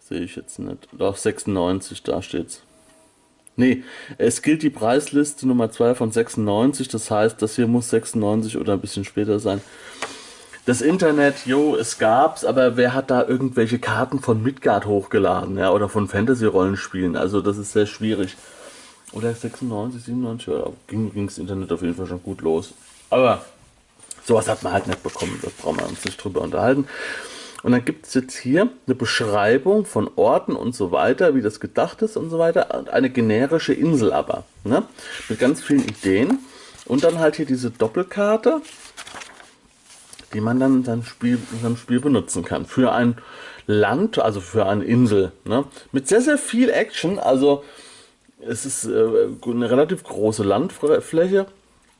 Sehe 0.00 0.20
ich 0.20 0.36
jetzt 0.36 0.58
nicht. 0.58 0.88
Doch 0.92 1.16
96, 1.16 2.02
da 2.02 2.22
steht's. 2.22 2.62
Nee, 3.56 3.84
es 4.18 4.42
gilt 4.42 4.62
die 4.62 4.70
Preisliste 4.70 5.48
Nummer 5.48 5.70
2 5.70 5.94
von 5.94 6.12
96, 6.12 6.88
das 6.88 7.10
heißt, 7.10 7.40
das 7.40 7.56
hier 7.56 7.66
muss 7.66 7.88
96 7.88 8.58
oder 8.58 8.74
ein 8.74 8.80
bisschen 8.80 9.04
später 9.04 9.38
sein. 9.38 9.62
Das 10.66 10.82
Internet, 10.82 11.46
jo, 11.46 11.74
es 11.74 11.98
gab's, 11.98 12.44
aber 12.44 12.76
wer 12.76 12.92
hat 12.92 13.10
da 13.10 13.26
irgendwelche 13.26 13.78
Karten 13.78 14.20
von 14.20 14.42
Midgard 14.42 14.84
hochgeladen, 14.84 15.56
ja, 15.56 15.70
oder 15.70 15.88
von 15.88 16.06
Fantasy-Rollenspielen? 16.06 17.16
Also 17.16 17.40
das 17.40 17.56
ist 17.56 17.72
sehr 17.72 17.86
schwierig. 17.86 18.36
Oder 19.12 19.32
96, 19.32 20.04
97, 20.04 20.48
ja, 20.48 20.64
ging, 20.86 21.14
ging 21.14 21.26
das 21.26 21.38
Internet 21.38 21.72
auf 21.72 21.80
jeden 21.80 21.94
Fall 21.94 22.06
schon 22.06 22.22
gut 22.22 22.42
los. 22.42 22.74
Aber 23.08 23.44
sowas 24.26 24.48
hat 24.48 24.62
man 24.62 24.72
halt 24.72 24.86
nicht 24.86 25.02
bekommen, 25.02 25.38
das 25.42 25.52
brauchen 25.52 25.78
wir 25.78 25.88
uns 25.88 26.04
nicht 26.04 26.22
drüber 26.22 26.40
unterhalten. 26.40 26.86
Und 27.62 27.72
dann 27.72 27.84
gibt 27.84 28.06
es 28.06 28.14
jetzt 28.14 28.36
hier 28.36 28.68
eine 28.86 28.94
Beschreibung 28.94 29.86
von 29.86 30.08
Orten 30.14 30.54
und 30.54 30.74
so 30.74 30.92
weiter, 30.92 31.34
wie 31.34 31.42
das 31.42 31.58
gedacht 31.58 32.02
ist 32.02 32.16
und 32.16 32.30
so 32.30 32.38
weiter. 32.38 32.78
Und 32.78 32.90
eine 32.90 33.10
generische 33.10 33.72
Insel 33.72 34.12
aber. 34.12 34.44
Ne? 34.62 34.84
Mit 35.28 35.40
ganz 35.40 35.62
vielen 35.62 35.84
Ideen. 35.84 36.38
Und 36.84 37.02
dann 37.02 37.18
halt 37.18 37.34
hier 37.34 37.46
diese 37.46 37.70
Doppelkarte, 37.70 38.60
die 40.32 40.40
man 40.40 40.60
dann 40.60 40.76
in 40.76 40.84
seinem 40.84 41.02
Spiel, 41.02 41.40
in 41.50 41.60
seinem 41.60 41.76
Spiel 41.76 41.98
benutzen 41.98 42.44
kann. 42.44 42.66
Für 42.66 42.92
ein 42.92 43.18
Land, 43.66 44.20
also 44.20 44.40
für 44.40 44.66
eine 44.66 44.84
Insel. 44.84 45.32
Ne? 45.44 45.64
Mit 45.90 46.06
sehr, 46.06 46.20
sehr 46.20 46.38
viel 46.38 46.70
Action. 46.70 47.18
Also 47.18 47.64
es 48.46 48.64
ist 48.64 48.84
äh, 48.84 49.28
eine 49.44 49.70
relativ 49.70 50.04
große 50.04 50.44
Landfläche. 50.44 51.46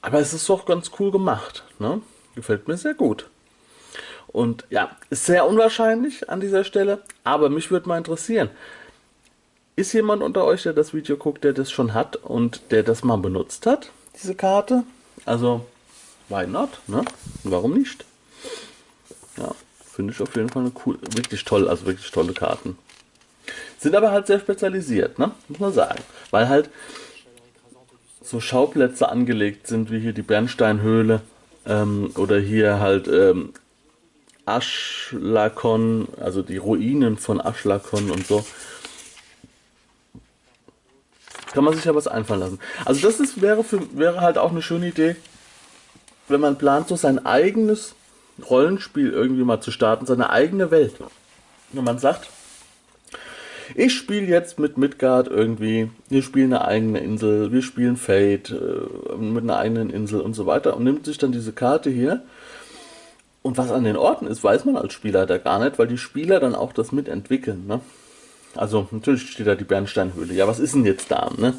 Aber 0.00 0.20
es 0.20 0.32
ist 0.32 0.48
doch 0.48 0.66
ganz 0.66 0.92
cool 1.00 1.10
gemacht. 1.10 1.64
Ne? 1.80 2.00
Gefällt 2.36 2.68
mir 2.68 2.76
sehr 2.76 2.94
gut. 2.94 3.28
Und 4.28 4.64
ja, 4.70 4.94
ist 5.10 5.24
sehr 5.24 5.46
unwahrscheinlich 5.46 6.28
an 6.28 6.40
dieser 6.40 6.62
Stelle, 6.62 7.00
aber 7.24 7.48
mich 7.48 7.70
würde 7.70 7.88
mal 7.88 7.98
interessieren. 7.98 8.50
Ist 9.74 9.92
jemand 9.94 10.22
unter 10.22 10.44
euch, 10.44 10.62
der 10.62 10.74
das 10.74 10.94
Video 10.94 11.16
guckt, 11.16 11.42
der 11.42 11.54
das 11.54 11.70
schon 11.70 11.94
hat 11.94 12.16
und 12.16 12.70
der 12.70 12.82
das 12.82 13.02
mal 13.02 13.16
benutzt 13.16 13.66
hat, 13.66 13.90
diese 14.14 14.34
Karte? 14.34 14.84
Also, 15.24 15.66
why 16.28 16.46
not? 16.46 16.70
Ne? 16.86 17.04
Warum 17.44 17.72
nicht? 17.74 18.04
Ja, 19.38 19.54
finde 19.90 20.12
ich 20.12 20.20
auf 20.20 20.36
jeden 20.36 20.50
Fall 20.50 20.62
eine 20.62 20.72
cool, 20.84 20.98
wirklich 21.14 21.44
toll, 21.44 21.68
also 21.68 21.86
wirklich 21.86 22.10
tolle 22.10 22.34
Karten. 22.34 22.78
Sind 23.78 23.94
aber 23.94 24.10
halt 24.10 24.26
sehr 24.26 24.40
spezialisiert, 24.40 25.18
ne? 25.18 25.32
Muss 25.48 25.60
man 25.60 25.72
sagen. 25.72 26.02
Weil 26.30 26.48
halt 26.48 26.68
so 28.22 28.40
Schauplätze 28.40 29.08
angelegt 29.08 29.66
sind, 29.66 29.90
wie 29.90 30.00
hier 30.00 30.12
die 30.12 30.22
Bernsteinhöhle 30.22 31.22
ähm, 31.66 32.10
oder 32.16 32.38
hier 32.38 32.80
halt 32.80 33.08
ähm, 33.08 33.52
Aschlakon, 34.44 36.08
also 36.20 36.42
die 36.42 36.56
Ruinen 36.56 37.18
von 37.18 37.40
Aschlakon 37.40 38.10
und 38.10 38.26
so. 38.26 38.44
Kann 41.52 41.64
man 41.64 41.74
sich 41.74 41.84
ja 41.84 41.94
was 41.94 42.06
einfallen 42.06 42.40
lassen. 42.40 42.60
Also 42.84 43.06
das 43.06 43.18
ist, 43.18 43.40
wäre, 43.40 43.64
für, 43.64 43.80
wäre 43.98 44.20
halt 44.20 44.38
auch 44.38 44.50
eine 44.50 44.62
schöne 44.62 44.88
Idee, 44.88 45.16
wenn 46.28 46.40
man 46.40 46.58
plant, 46.58 46.88
so 46.88 46.96
sein 46.96 47.24
eigenes 47.24 47.94
Rollenspiel 48.48 49.10
irgendwie 49.10 49.44
mal 49.44 49.60
zu 49.60 49.70
starten, 49.70 50.06
seine 50.06 50.30
eigene 50.30 50.70
Welt. 50.70 50.94
Wenn 51.72 51.84
man 51.84 51.98
sagt, 51.98 52.28
ich 53.74 53.94
spiele 53.94 54.26
jetzt 54.26 54.58
mit 54.58 54.78
Midgard 54.78 55.28
irgendwie, 55.28 55.90
wir 56.08 56.22
spielen 56.22 56.52
eine 56.52 56.64
eigene 56.64 57.00
Insel, 57.00 57.52
wir 57.52 57.62
spielen 57.62 57.96
Fate 57.96 58.50
äh, 58.50 59.16
mit 59.16 59.44
einer 59.44 59.58
eigenen 59.58 59.90
Insel 59.90 60.20
und 60.20 60.34
so 60.34 60.46
weiter 60.46 60.76
und 60.76 60.84
nimmt 60.84 61.06
sich 61.06 61.18
dann 61.18 61.32
diese 61.32 61.52
Karte 61.52 61.90
hier 61.90 62.22
und 63.42 63.58
was 63.58 63.70
an 63.70 63.84
den 63.84 63.96
Orten 63.96 64.26
ist, 64.26 64.42
weiß 64.42 64.64
man 64.64 64.76
als 64.76 64.92
Spieler 64.92 65.26
da 65.26 65.38
gar 65.38 65.58
nicht, 65.58 65.78
weil 65.78 65.86
die 65.86 65.98
Spieler 65.98 66.40
dann 66.40 66.54
auch 66.54 66.72
das 66.72 66.92
mitentwickeln. 66.92 67.66
Ne? 67.66 67.80
Also 68.54 68.88
natürlich 68.90 69.30
steht 69.30 69.46
da 69.46 69.54
die 69.54 69.64
Bernsteinhöhle. 69.64 70.34
Ja, 70.34 70.48
was 70.48 70.58
ist 70.58 70.74
denn 70.74 70.84
jetzt 70.84 71.10
da? 71.10 71.30
Ne? 71.36 71.54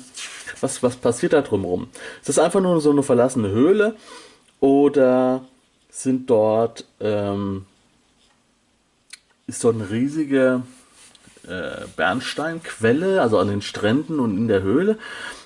Was, 0.59 0.83
was 0.83 0.95
passiert 0.95 1.33
da 1.33 1.41
drumherum? 1.41 1.87
Ist 2.19 2.29
das 2.29 2.39
einfach 2.39 2.59
nur 2.59 2.81
so 2.81 2.91
eine 2.91 3.03
verlassene 3.03 3.49
Höhle? 3.49 3.95
Oder 4.59 5.45
sind 5.89 6.29
dort 6.29 6.85
ähm, 6.99 7.65
ist 9.47 9.63
dort 9.63 9.75
eine 9.75 9.89
riesige 9.89 10.63
äh, 11.47 11.85
Bernsteinquelle, 11.95 13.21
also 13.21 13.39
an 13.39 13.47
den 13.47 13.61
Stränden 13.61 14.19
und 14.19 14.37
in 14.37 14.47
der 14.47 14.61
Höhle, 14.61 14.97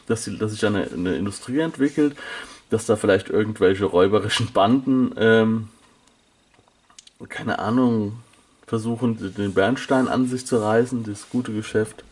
dass, 0.08 0.26
die, 0.26 0.38
dass 0.38 0.52
sich 0.52 0.66
eine, 0.66 0.88
eine 0.92 1.16
Industrie 1.16 1.60
entwickelt, 1.60 2.16
dass 2.70 2.86
da 2.86 2.96
vielleicht 2.96 3.30
irgendwelche 3.30 3.86
räuberischen 3.86 4.52
Banden 4.54 5.14
ähm, 5.18 5.70
keine 7.30 7.60
Ahnung, 7.60 8.20
versuchen, 8.68 9.34
den 9.36 9.54
Bernstein 9.54 10.08
an 10.08 10.28
sich 10.28 10.46
zu 10.46 10.58
reißen, 10.58 11.04
das 11.04 11.30
gute 11.30 11.54
Geschäft. 11.54 12.04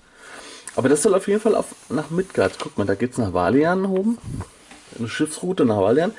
Aber 0.76 0.90
das 0.90 1.04
soll 1.04 1.16
auf 1.16 1.28
jeden 1.28 1.40
Fall 1.40 1.56
auf, 1.56 1.74
nach 1.90 2.10
Midgard. 2.10 2.58
Guck 2.60 2.78
mal, 2.78 2.86
da 2.86 2.96
geht 2.96 3.14
es 3.14 3.18
nach 3.18 3.34
Valian 3.34 3.86
oben. 3.86 4.18
Eine 4.98 5.08
Schiffsroute 5.08 5.66
nach 5.66 5.78
Valian. 5.78 6.12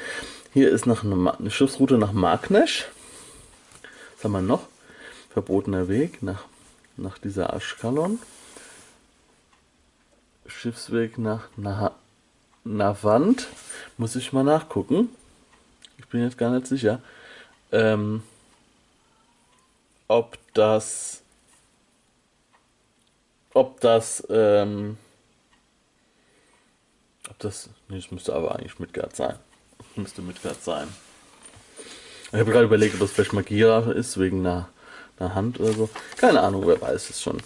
Hier 0.53 0.71
ist 0.71 0.87
noch 0.87 1.05
eine, 1.05 1.39
eine 1.39 1.51
Schiffsroute 1.51 1.99
nach 1.99 2.13
Magnesh. 2.13 2.89
Was 4.17 4.25
haben 4.25 4.33
wir 4.33 4.43
noch? 4.43 4.63
Verbotener 5.33 5.89
Weg 5.89 6.23
nach, 6.23 6.45
nach 7.01 7.19
dieser 7.19 7.53
Aschkalon. 7.55 8.19
Schiffsweg 10.47 11.19
nach 11.19 11.49
Na 11.57 11.93
Navant. 12.65 13.49
Muss 13.97 14.17
ich 14.17 14.33
mal 14.33 14.45
nachgucken. 14.45 15.09
Ich 15.99 16.07
bin 16.07 16.23
jetzt 16.23 16.39
gar 16.39 16.51
nicht 16.51 16.67
sicher. 16.67 17.01
Ähm, 17.73 18.23
ob 20.09 20.39
das, 20.55 21.23
ob 23.55 23.81
das, 23.81 24.27
ähm, 24.29 24.99
ob 27.29 27.39
das, 27.39 27.71
nee, 27.89 27.99
es 27.99 28.11
müsste 28.11 28.35
aber 28.35 28.57
eigentlich 28.57 28.79
Midgard 28.79 29.15
sein. 29.15 29.39
Müsste 29.97 30.21
Midgard 30.21 30.63
sein. 30.63 30.89
Ich 32.33 32.39
habe 32.39 32.51
gerade 32.51 32.65
überlegt, 32.67 32.95
ob 32.95 33.01
das 33.01 33.13
vielleicht 33.13 33.33
Magira 33.33 33.91
ist, 33.93 34.19
wegen 34.19 34.41
einer, 34.41 34.69
einer 35.21 35.35
Hand 35.35 35.61
oder 35.61 35.73
so. 35.73 35.89
Keine 36.17 36.41
Ahnung, 36.41 36.65
wer 36.67 36.81
weiß 36.81 37.11
es 37.11 37.21
schon. 37.21 37.39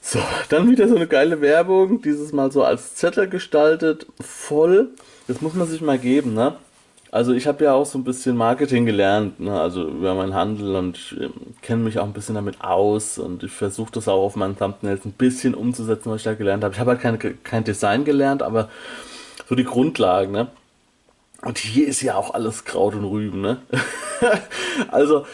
So, 0.00 0.20
dann 0.48 0.70
wieder 0.70 0.88
so 0.88 0.96
eine 0.96 1.06
geile 1.06 1.40
Werbung, 1.40 2.02
dieses 2.02 2.32
Mal 2.32 2.52
so 2.52 2.62
als 2.62 2.94
Zettel 2.94 3.28
gestaltet, 3.28 4.06
voll. 4.20 4.90
Das 5.26 5.40
muss 5.40 5.54
man 5.54 5.66
sich 5.66 5.80
mal 5.80 5.98
geben, 5.98 6.34
ne? 6.34 6.56
Also 7.14 7.32
ich 7.32 7.46
habe 7.46 7.62
ja 7.62 7.74
auch 7.74 7.86
so 7.86 7.96
ein 7.96 8.02
bisschen 8.02 8.36
Marketing 8.36 8.86
gelernt, 8.86 9.38
ne? 9.38 9.60
also 9.60 9.86
über 9.86 10.16
meinen 10.16 10.34
Handel 10.34 10.74
und 10.74 11.16
äh, 11.20 11.28
kenne 11.62 11.84
mich 11.84 12.00
auch 12.00 12.04
ein 12.04 12.12
bisschen 12.12 12.34
damit 12.34 12.60
aus 12.60 13.18
und 13.18 13.44
ich 13.44 13.52
versuche 13.52 13.92
das 13.92 14.08
auch 14.08 14.20
auf 14.20 14.34
meinen 14.34 14.58
Thumbnails 14.58 15.04
ein 15.04 15.12
bisschen 15.12 15.54
umzusetzen, 15.54 16.10
was 16.10 16.22
ich 16.22 16.24
da 16.24 16.34
gelernt 16.34 16.64
habe. 16.64 16.74
Ich 16.74 16.80
habe 16.80 16.90
halt 16.90 17.00
kein, 17.00 17.44
kein 17.44 17.62
Design 17.62 18.04
gelernt, 18.04 18.42
aber 18.42 18.68
so 19.48 19.54
die 19.54 19.62
Grundlagen, 19.62 20.32
ne? 20.32 20.48
Und 21.42 21.58
hier 21.58 21.86
ist 21.86 22.02
ja 22.02 22.16
auch 22.16 22.34
alles 22.34 22.64
Kraut 22.64 22.96
und 22.96 23.04
Rüben, 23.04 23.40
ne? 23.40 23.58
also 24.90 25.24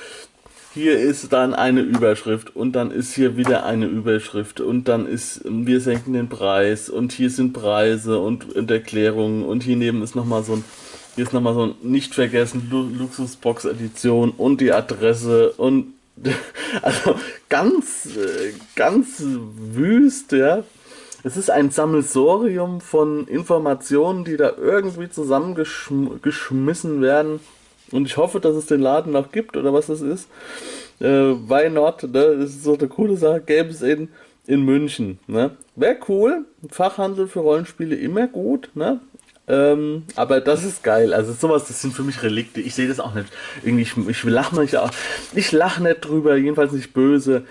hier 0.73 0.99
ist 0.99 1.33
dann 1.33 1.55
eine 1.55 1.81
Überschrift 1.81 2.55
und 2.55 2.73
dann 2.73 2.91
ist 2.91 3.15
hier 3.15 3.37
wieder 3.37 3.65
eine 3.65 3.87
Überschrift 3.87 4.61
und 4.61 4.89
dann 4.89 5.07
ist 5.07 5.43
wir 5.45 5.81
senken 5.81 6.13
den 6.13 6.29
Preis 6.29 6.89
und 6.89 7.13
hier 7.13 7.31
sind 7.31 7.53
Preise 7.53 8.19
und, 8.19 8.55
und 8.55 8.71
Erklärungen 8.71 9.45
und 9.45 9.63
hier 9.63 9.77
neben 9.77 10.03
ist 10.03 10.15
nochmal 10.15 10.43
so 10.45 10.55
ein 10.55 10.65
hier 11.17 11.25
ist 11.25 11.33
nochmal 11.33 11.55
so 11.55 11.65
ein 11.65 11.75
nicht 11.83 12.15
vergessen 12.15 12.69
Luxusbox 12.71 13.65
Edition 13.65 14.31
und 14.31 14.61
die 14.61 14.73
Adresse 14.73 15.53
und 15.57 15.95
also 16.83 17.17
ganz, 17.49 18.09
ganz 18.77 19.23
wüst, 19.23 20.33
ja. 20.33 20.63
Es 21.23 21.37
ist 21.37 21.51
ein 21.51 21.71
Sammelsorium 21.71 22.81
von 22.81 23.29
Informationen, 23.29 24.25
die 24.25 24.39
da 24.39 24.53
irgendwie 24.57 25.11
zusammengeschmissen 25.11 27.03
werden. 27.03 27.41
Und 27.93 28.07
ich 28.07 28.17
hoffe, 28.17 28.41
dass 28.41 28.55
es 28.57 28.67
den 28.67 28.81
Laden 28.81 29.13
noch 29.13 29.33
gibt 29.33 29.57
oder 29.57 29.73
was 29.73 29.87
das 29.87 30.01
ist. 30.01 30.29
Äh, 31.01 31.07
why 31.07 31.69
not? 31.71 32.03
Ne? 32.03 32.37
Das 32.39 32.51
ist 32.51 32.65
so 32.65 32.77
eine 32.77 32.89
coole 32.89 33.17
Sache. 33.17 33.41
Gäbe 33.41 33.71
es 33.71 33.83
in, 33.83 34.09
in 34.47 34.63
München. 34.63 35.19
Ne? 35.27 35.51
Wäre 35.77 35.97
cool. 36.09 36.45
Fachhandel 36.71 37.27
für 37.27 37.41
Rollenspiele 37.41 37.97
immer 37.97 38.27
gut. 38.27 38.71
Ne? 38.75 39.01
Ähm, 39.49 40.05
aber 40.15 40.41
das 40.41 40.65
ist 40.65 40.85
geil. 40.85 41.13
Also 41.13 41.33
sowas, 41.33 41.67
das 41.67 41.83
sind 41.83 41.95
für 41.95 42.03
mich 42.03 42.23
Relikte. 42.23 42.61
Ich 42.61 42.75
sehe 42.75 42.87
das 42.89 43.01
auch 43.01 43.15
nicht. 43.15 43.29
Irgendwie, 43.65 43.83
ich, 43.83 43.97
ich 43.97 44.25
lache 44.25 44.61
nicht, 44.61 44.77
ich 45.35 45.53
lache 45.53 45.83
nicht 45.83 46.01
drüber, 46.03 46.37
jedenfalls 46.37 46.73
nicht 46.73 46.93
böse. 46.93 47.45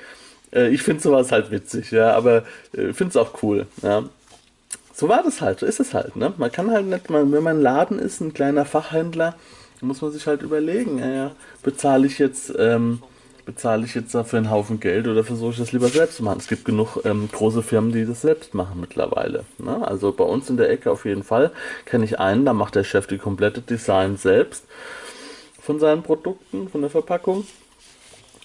Äh, 0.51 0.69
ich 0.69 0.81
finde 0.81 1.01
sowas 1.01 1.31
halt 1.31 1.51
witzig, 1.51 1.91
ja, 1.91 2.13
aber 2.13 2.43
äh, 2.73 2.93
finde 2.93 3.09
es 3.09 3.17
auch 3.17 3.43
cool, 3.43 3.67
ja. 3.81 4.03
So 4.93 5.07
war 5.07 5.23
das 5.23 5.39
halt, 5.41 5.59
so 5.59 5.65
ist 5.65 5.79
es 5.79 5.93
halt, 5.93 6.15
ne? 6.17 6.33
Man 6.37 6.51
kann 6.51 6.71
halt 6.71 6.85
nicht, 6.85 7.09
man, 7.09 7.31
wenn 7.31 7.43
man 7.43 7.61
Laden 7.61 7.99
ist, 7.99 8.19
ein 8.19 8.33
kleiner 8.33 8.65
Fachhändler, 8.65 9.35
muss 9.81 10.01
man 10.01 10.11
sich 10.11 10.27
halt 10.27 10.41
überlegen, 10.41 10.99
ja 10.99 11.31
bezahle 11.63 12.07
ich 12.07 12.19
jetzt, 12.19 12.53
ähm, 12.57 13.01
bezahle 13.45 13.85
ich 13.85 13.95
jetzt 13.95 14.13
dafür 14.13 14.37
einen 14.37 14.51
Haufen 14.51 14.79
Geld 14.79 15.07
oder 15.07 15.23
versuche 15.23 15.51
ich 15.51 15.57
das 15.57 15.71
lieber 15.71 15.89
selbst 15.89 16.17
zu 16.17 16.23
machen? 16.23 16.39
Es 16.39 16.47
gibt 16.47 16.65
genug 16.65 17.01
ähm, 17.05 17.29
große 17.31 17.63
Firmen, 17.63 17.91
die 17.91 18.05
das 18.05 18.21
selbst 18.21 18.53
machen 18.53 18.79
mittlerweile. 18.79 19.45
Ne? 19.57 19.85
Also 19.87 20.11
bei 20.11 20.23
uns 20.23 20.49
in 20.49 20.57
der 20.57 20.69
Ecke 20.69 20.91
auf 20.91 21.05
jeden 21.05 21.23
Fall 21.23 21.51
kenne 21.85 22.05
ich 22.05 22.19
einen, 22.19 22.45
da 22.45 22.53
macht 22.53 22.75
der 22.75 22.83
Chef 22.83 23.07
die 23.07 23.17
komplette 23.17 23.61
Design 23.61 24.17
selbst 24.17 24.65
von 25.61 25.79
seinen 25.79 26.03
Produkten, 26.03 26.69
von 26.69 26.81
der 26.81 26.89
Verpackung. 26.89 27.45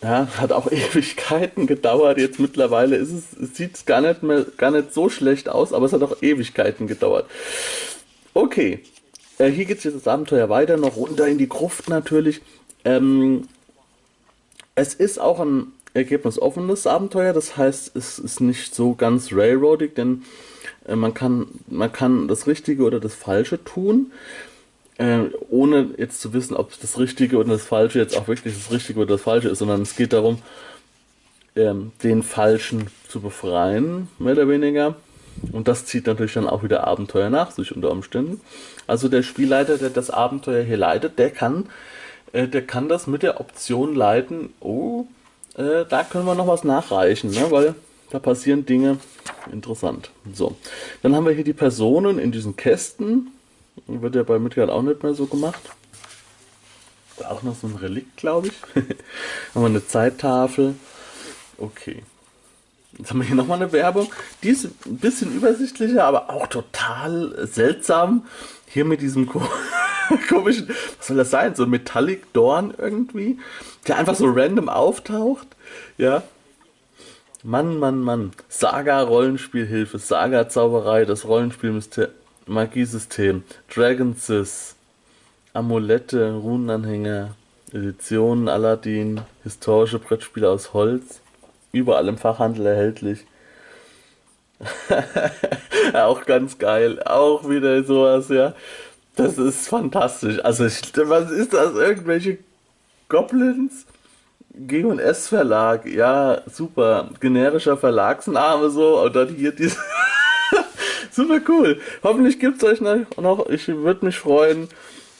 Ja, 0.03 0.29
hat 0.39 0.53
auch 0.53 0.67
Ewigkeiten 0.71 1.67
gedauert. 1.67 2.19
Jetzt 2.19 2.41
mittlerweile 2.41 2.97
ist 2.97 3.13
es, 3.13 3.33
es 3.39 3.57
sieht 3.57 3.87
gar 3.87 4.01
nicht 4.01 4.23
mehr, 4.23 4.45
gar 4.57 4.71
nicht 4.71 4.93
so 4.93 5.09
schlecht 5.09 5.49
aus, 5.49 5.73
aber 5.73 5.87
es 5.87 5.93
hat 5.93 6.03
auch 6.03 6.21
Ewigkeiten 6.23 6.87
gedauert. 6.87 7.27
Okay, 8.35 8.83
äh, 9.39 9.49
hier 9.49 9.65
geht 9.65 9.79
es 9.79 9.85
jetzt 9.85 9.97
das 9.97 10.09
Abenteuer 10.09 10.49
weiter, 10.49 10.77
noch 10.77 10.97
runter 10.97 11.27
in 11.27 11.39
die 11.39 11.49
Gruft 11.49 11.89
natürlich. 11.89 12.41
Ähm, 12.85 13.49
es 14.75 14.95
ist 14.95 15.21
auch 15.21 15.41
ein 15.41 15.73
ergebnisoffenes 15.95 16.87
Abenteuer, 16.87 17.33
das 17.33 17.57
heißt, 17.57 17.95
es 17.97 18.19
ist 18.19 18.41
nicht 18.41 18.75
so 18.75 18.95
ganz 18.95 19.33
railroadig, 19.33 19.95
denn 19.95 20.25
äh, 20.87 20.97
man, 20.97 21.15
kann, 21.15 21.47
man 21.69 21.93
kann 21.93 22.29
das 22.29 22.47
Richtige 22.47 22.83
oder 22.83 23.01
das 23.01 23.15
Falsche 23.15 23.63
tun, 23.63 24.13
äh, 24.99 25.21
ohne 25.51 25.91
jetzt 25.97 26.21
zu 26.21 26.33
wissen, 26.33 26.55
ob 26.55 26.79
das 26.81 26.99
Richtige 26.99 27.37
oder 27.37 27.51
das 27.51 27.65
Falsche 27.65 27.99
jetzt 27.99 28.17
auch 28.17 28.29
wirklich 28.29 28.55
das 28.55 28.71
Richtige 28.71 29.01
oder 29.01 29.15
das 29.15 29.23
Falsche 29.23 29.49
ist, 29.49 29.59
sondern 29.59 29.83
es 29.83 29.97
geht 29.97 30.13
darum, 30.13 30.39
ähm, 31.57 31.93
den 32.03 32.23
Falschen 32.23 32.89
zu 33.09 33.21
befreien, 33.21 34.09
mehr 34.19 34.33
oder 34.33 34.49
weniger. 34.49 34.97
Und 35.53 35.69
das 35.69 35.87
zieht 35.87 36.07
natürlich 36.07 36.35
dann 36.35 36.49
auch 36.49 36.63
wieder 36.63 36.87
Abenteuer 36.87 37.31
nach 37.31 37.51
sich 37.51 37.75
unter 37.75 37.91
Umständen. 37.91 38.41
Also 38.87 39.09
der 39.09 39.23
Spielleiter, 39.23 39.79
der 39.79 39.91
das 39.91 40.11
Abenteuer 40.11 40.63
hier 40.63 40.77
leitet, 40.77 41.19
der 41.19 41.31
kann 41.31 41.69
äh, 42.35 42.49
der 42.49 42.67
kann 42.67 42.89
das 42.89 43.07
mit 43.07 43.23
der 43.23 43.41
Option 43.41 43.95
leiten, 43.95 44.53
oh, 44.61 45.07
äh, 45.57 45.85
da 45.89 46.03
können 46.03 46.27
wir 46.27 46.35
noch 46.35 46.49
was 46.49 46.65
nachreichen, 46.65 47.31
ne? 47.31 47.47
weil 47.51 47.75
da 48.11 48.19
passieren 48.19 48.67
Dinge 48.67 48.99
interessant. 49.51 50.11
So, 50.33 50.57
dann 51.03 51.15
haben 51.15 51.27
wir 51.27 51.33
hier 51.33 51.45
die 51.45 51.53
Personen 51.53 52.19
in 52.19 52.33
diesen 52.33 52.57
Kästen. 52.57 53.31
Wird 53.87 54.17
ja 54.17 54.25
bei 54.25 54.39
Midgard 54.39 54.71
auch 54.71 54.83
nicht 54.83 55.03
mehr 55.03 55.15
so 55.15 55.27
gemacht. 55.27 55.63
Auch 57.29 57.43
noch 57.43 57.55
so 57.55 57.69
ein 57.69 57.77
Relikt, 57.77 58.17
glaube 58.17 58.49
ich. 58.49 58.55
haben 59.55 59.63
wir 59.63 59.67
eine 59.67 59.87
Zeittafel. 59.87 60.75
Okay. 61.57 62.03
Jetzt 62.99 63.11
haben 63.11 63.21
wir 63.21 63.27
hier 63.27 63.37
nochmal 63.37 63.61
eine 63.61 63.73
Werbung. 63.73 64.11
Die 64.43 64.51
ist 64.51 64.65
ein 64.87 64.99
bisschen 64.99 65.35
übersichtlicher, 65.35 66.05
aber 66.05 66.31
auch 66.31 66.47
total 66.47 67.47
seltsam. 67.47 68.27
Hier 68.67 68.85
mit 68.85 69.01
diesem 69.01 69.29
komischen, 70.29 70.69
was 70.99 71.07
soll 71.07 71.17
das 71.17 71.31
sein? 71.31 71.55
So 71.55 71.67
Metallic 71.67 72.33
Dorn 72.33 72.75
irgendwie, 72.77 73.39
der 73.87 73.99
einfach 73.99 74.15
so 74.15 74.27
random 74.27 74.69
auftaucht. 74.69 75.49
Ja. 75.99 76.23
Mann, 77.43 77.79
Mann, 77.79 78.01
Mann. 78.01 78.33
Saga 78.49 79.03
Rollenspielhilfe, 79.03 79.99
Saga 79.99 80.49
Zauberei, 80.49 81.05
das 81.05 81.27
Rollenspiel 81.27 81.81
Magiesystem, 82.47 83.43
Dragon 83.75 84.15
Sys, 84.15 84.77
Amulette, 85.55 86.33
Runenanhänger, 86.33 87.35
Editionen, 87.73 88.49
Aladdin, 88.49 89.23
historische 89.43 89.99
Brettspiele 89.99 90.49
aus 90.51 90.75
Holz, 90.75 91.21
überall 91.75 92.09
im 92.09 92.19
Fachhandel 92.19 92.67
erhältlich. 92.67 93.27
auch 95.93 96.25
ganz 96.25 96.59
geil, 96.59 97.03
auch 97.03 97.49
wieder 97.49 97.83
sowas, 97.85 98.29
ja. 98.29 98.55
Das 99.17 99.39
ist 99.39 99.69
fantastisch. 99.69 100.45
Also, 100.45 100.65
was 100.65 101.31
ist 101.31 101.53
das? 101.53 101.75
Irgendwelche 101.75 102.39
Goblins? 103.09 103.87
G&S 104.57 105.29
Verlag, 105.29 105.85
ja, 105.87 106.43
super. 106.47 107.11
Generischer 107.21 107.77
Verlagsname 107.77 108.71
so. 108.71 109.01
Und 109.01 109.15
dann 109.17 109.29
hier 109.29 109.53
diese. 109.53 109.77
super 111.11 111.41
cool. 111.49 111.81
Hoffentlich 112.03 112.39
gibt 112.39 112.63
es 112.63 112.65
euch 112.65 112.81
noch. 112.81 113.49
Ich 113.49 113.69
würde 113.69 114.05
mich 114.05 114.19
freuen, 114.19 114.69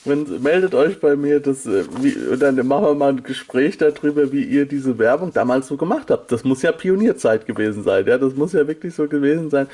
wenn 0.05 0.41
meldet 0.41 0.73
euch 0.73 0.99
bei 0.99 1.15
mir, 1.15 1.39
das, 1.39 1.65
äh, 1.65 1.83
wie, 2.01 2.15
dann 2.37 2.55
machen 2.67 2.85
wir 2.85 2.95
mal 2.95 3.09
ein 3.09 3.23
Gespräch 3.23 3.77
darüber, 3.77 4.31
wie 4.31 4.43
ihr 4.43 4.65
diese 4.65 4.97
Werbung 4.97 5.33
damals 5.33 5.67
so 5.67 5.77
gemacht 5.77 6.11
habt. 6.11 6.31
Das 6.31 6.43
muss 6.43 6.61
ja 6.61 6.71
Pionierzeit 6.71 7.45
gewesen 7.45 7.83
sein, 7.83 8.05
ja, 8.07 8.17
das 8.17 8.35
muss 8.35 8.53
ja 8.53 8.67
wirklich 8.67 8.93
so 8.95 9.07
gewesen 9.07 9.49
sein. 9.49 9.67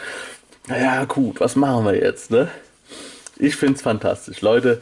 Naja, 0.68 1.06
gut, 1.06 1.40
was 1.40 1.56
machen 1.56 1.86
wir 1.86 1.96
jetzt, 1.96 2.32
ne? 2.32 2.48
Ich 3.38 3.62
es 3.62 3.82
fantastisch, 3.82 4.42
Leute. 4.42 4.82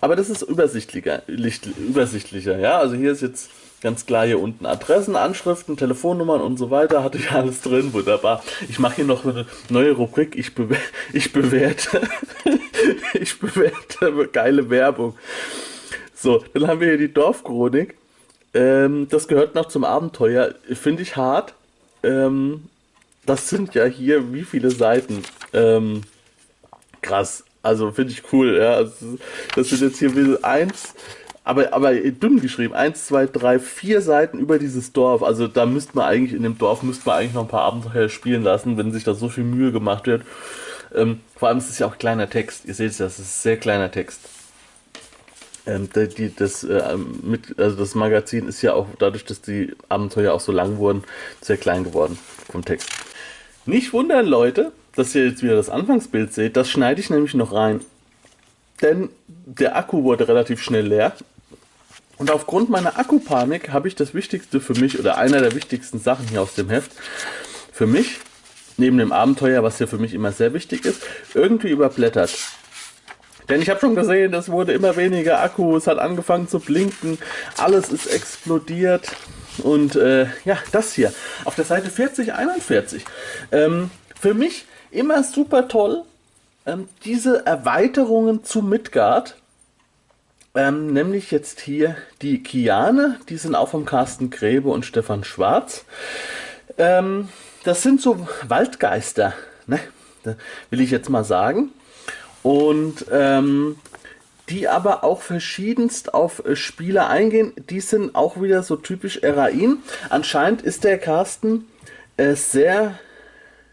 Aber 0.00 0.16
das 0.16 0.28
ist 0.28 0.42
übersichtlicher, 0.42 1.22
übersichtlicher, 1.26 2.58
ja. 2.58 2.78
Also 2.78 2.94
hier 2.94 3.12
ist 3.12 3.22
jetzt 3.22 3.50
ganz 3.84 4.06
klar 4.06 4.26
hier 4.26 4.40
unten 4.40 4.64
Adressen, 4.64 5.14
Anschriften, 5.14 5.76
Telefonnummern 5.76 6.40
und 6.40 6.56
so 6.56 6.70
weiter. 6.70 7.04
Hatte 7.04 7.18
ich 7.18 7.30
alles 7.30 7.60
drin, 7.60 7.92
wunderbar. 7.92 8.42
Ich 8.68 8.78
mache 8.78 8.96
hier 8.96 9.04
noch 9.04 9.26
eine 9.26 9.46
neue 9.68 9.92
Rubrik. 9.92 10.36
Ich, 10.36 10.54
bewer 10.54 10.78
ich 11.12 11.32
bewerte, 11.32 12.00
ich 13.14 13.38
bewerte 13.38 14.28
geile 14.32 14.70
Werbung. 14.70 15.14
So, 16.14 16.42
dann 16.54 16.66
haben 16.66 16.80
wir 16.80 16.88
hier 16.88 16.98
die 16.98 17.12
Dorfchronik. 17.12 17.94
Ähm, 18.54 19.06
das 19.10 19.28
gehört 19.28 19.54
noch 19.54 19.68
zum 19.68 19.84
Abenteuer. 19.84 20.54
Finde 20.72 21.02
ich 21.02 21.16
hart. 21.16 21.54
Ähm, 22.02 22.70
das 23.26 23.50
sind 23.50 23.74
ja 23.74 23.84
hier 23.84 24.32
wie 24.32 24.44
viele 24.44 24.70
Seiten? 24.70 25.22
Ähm, 25.52 26.00
krass. 27.02 27.44
Also 27.62 27.92
finde 27.92 28.12
ich 28.12 28.32
cool, 28.32 28.56
ja. 28.56 28.76
Also, 28.76 29.18
das 29.54 29.68
sind 29.68 29.82
jetzt 29.82 29.98
hier 29.98 30.16
wie 30.16 30.42
eins, 30.42 30.94
aber, 31.44 31.74
aber 31.74 31.94
dünn 31.94 32.40
geschrieben, 32.40 32.74
eins, 32.74 33.06
zwei, 33.06 33.26
drei, 33.26 33.58
vier 33.58 34.00
Seiten 34.00 34.38
über 34.38 34.58
dieses 34.58 34.92
Dorf. 34.92 35.22
Also 35.22 35.46
da 35.46 35.66
müsste 35.66 35.94
man 35.94 36.06
eigentlich, 36.06 36.32
in 36.32 36.42
dem 36.42 36.56
Dorf 36.56 36.82
müsste 36.82 37.06
man 37.06 37.18
eigentlich 37.18 37.34
noch 37.34 37.42
ein 37.42 37.48
paar 37.48 37.64
Abenteuer 37.64 38.08
spielen 38.08 38.42
lassen, 38.42 38.78
wenn 38.78 38.92
sich 38.92 39.04
da 39.04 39.14
so 39.14 39.28
viel 39.28 39.44
Mühe 39.44 39.70
gemacht 39.70 40.06
wird. 40.06 40.22
Ähm, 40.94 41.20
vor 41.36 41.48
allem 41.48 41.58
ist 41.58 41.68
es 41.68 41.78
ja 41.78 41.86
auch 41.86 41.98
kleiner 41.98 42.30
Text. 42.30 42.64
Ihr 42.64 42.74
seht 42.74 42.92
es 42.92 42.98
ja, 42.98 43.06
es 43.06 43.18
ist 43.18 43.42
sehr 43.42 43.58
kleiner 43.58 43.90
Text. 43.90 44.20
Ähm, 45.66 45.88
die, 45.94 46.34
das, 46.34 46.64
äh, 46.64 46.96
mit, 47.22 47.58
also 47.58 47.76
das 47.76 47.94
Magazin 47.94 48.48
ist 48.48 48.62
ja 48.62 48.72
auch 48.72 48.86
dadurch, 48.98 49.24
dass 49.26 49.42
die 49.42 49.74
Abenteuer 49.88 50.32
auch 50.32 50.40
so 50.40 50.52
lang 50.52 50.78
wurden, 50.78 51.04
sehr 51.42 51.58
klein 51.58 51.84
geworden 51.84 52.18
vom 52.50 52.64
Text. 52.64 52.90
Nicht 53.66 53.92
wundern, 53.92 54.26
Leute, 54.26 54.72
dass 54.94 55.14
ihr 55.14 55.26
jetzt 55.26 55.42
wieder 55.42 55.56
das 55.56 55.70
Anfangsbild 55.70 56.32
seht, 56.32 56.56
das 56.56 56.70
schneide 56.70 57.00
ich 57.00 57.10
nämlich 57.10 57.34
noch 57.34 57.52
rein. 57.52 57.80
Denn 58.82 59.08
der 59.26 59.76
Akku 59.76 60.02
wurde 60.02 60.28
relativ 60.28 60.62
schnell 60.62 60.86
leer. 60.86 61.12
Und 62.16 62.30
aufgrund 62.30 62.70
meiner 62.70 62.98
Akkupanik 62.98 63.70
habe 63.72 63.88
ich 63.88 63.94
das 63.94 64.14
Wichtigste 64.14 64.60
für 64.60 64.74
mich 64.74 64.98
oder 64.98 65.18
einer 65.18 65.40
der 65.40 65.54
wichtigsten 65.54 65.98
Sachen 65.98 66.28
hier 66.28 66.42
aus 66.42 66.54
dem 66.54 66.70
Heft 66.70 66.92
für 67.72 67.86
mich, 67.86 68.20
neben 68.76 68.98
dem 68.98 69.12
Abenteuer, 69.12 69.62
was 69.62 69.78
ja 69.78 69.86
für 69.86 69.98
mich 69.98 70.14
immer 70.14 70.32
sehr 70.32 70.54
wichtig 70.54 70.84
ist, 70.84 71.02
irgendwie 71.34 71.70
überblättert. 71.70 72.36
Denn 73.48 73.60
ich 73.60 73.68
habe 73.68 73.80
schon 73.80 73.94
gesehen, 73.94 74.32
es 74.34 74.48
wurde 74.48 74.72
immer 74.72 74.96
weniger 74.96 75.42
Akku, 75.42 75.76
es 75.76 75.86
hat 75.86 75.98
angefangen 75.98 76.48
zu 76.48 76.60
blinken, 76.60 77.18
alles 77.58 77.90
ist 77.90 78.06
explodiert. 78.06 79.12
Und 79.58 79.96
äh, 79.96 80.26
ja, 80.44 80.58
das 80.72 80.94
hier 80.94 81.12
auf 81.44 81.54
der 81.54 81.64
Seite 81.64 81.90
4041. 81.90 83.04
Ähm, 83.52 83.90
für 84.18 84.34
mich 84.34 84.64
immer 84.90 85.22
super 85.22 85.68
toll, 85.68 86.02
ähm, 86.66 86.88
diese 87.04 87.44
Erweiterungen 87.44 88.44
zu 88.44 88.62
Midgard. 88.62 89.36
Ähm, 90.54 90.92
nämlich 90.92 91.30
jetzt 91.30 91.60
hier 91.60 91.96
die 92.22 92.42
Kiane, 92.42 93.18
die 93.28 93.36
sind 93.36 93.54
auch 93.54 93.70
vom 93.70 93.84
Carsten 93.84 94.30
Gräbe 94.30 94.68
und 94.68 94.86
Stefan 94.86 95.24
Schwarz. 95.24 95.84
Ähm, 96.78 97.28
das 97.64 97.82
sind 97.82 98.00
so 98.00 98.26
Waldgeister, 98.46 99.34
ne? 99.66 99.80
will 100.70 100.80
ich 100.80 100.90
jetzt 100.90 101.10
mal 101.10 101.24
sagen. 101.24 101.70
Und 102.42 103.06
ähm, 103.10 103.76
die 104.48 104.68
aber 104.68 105.04
auch 105.04 105.22
verschiedenst 105.22 106.12
auf 106.14 106.44
äh, 106.44 106.56
Spiele 106.56 107.06
eingehen. 107.06 107.52
Die 107.70 107.80
sind 107.80 108.14
auch 108.14 108.40
wieder 108.40 108.62
so 108.62 108.76
typisch 108.76 109.18
Erain. 109.18 109.78
Anscheinend 110.10 110.62
ist 110.62 110.84
der 110.84 110.98
Carsten 110.98 111.66
äh, 112.16 112.34
sehr 112.34 112.98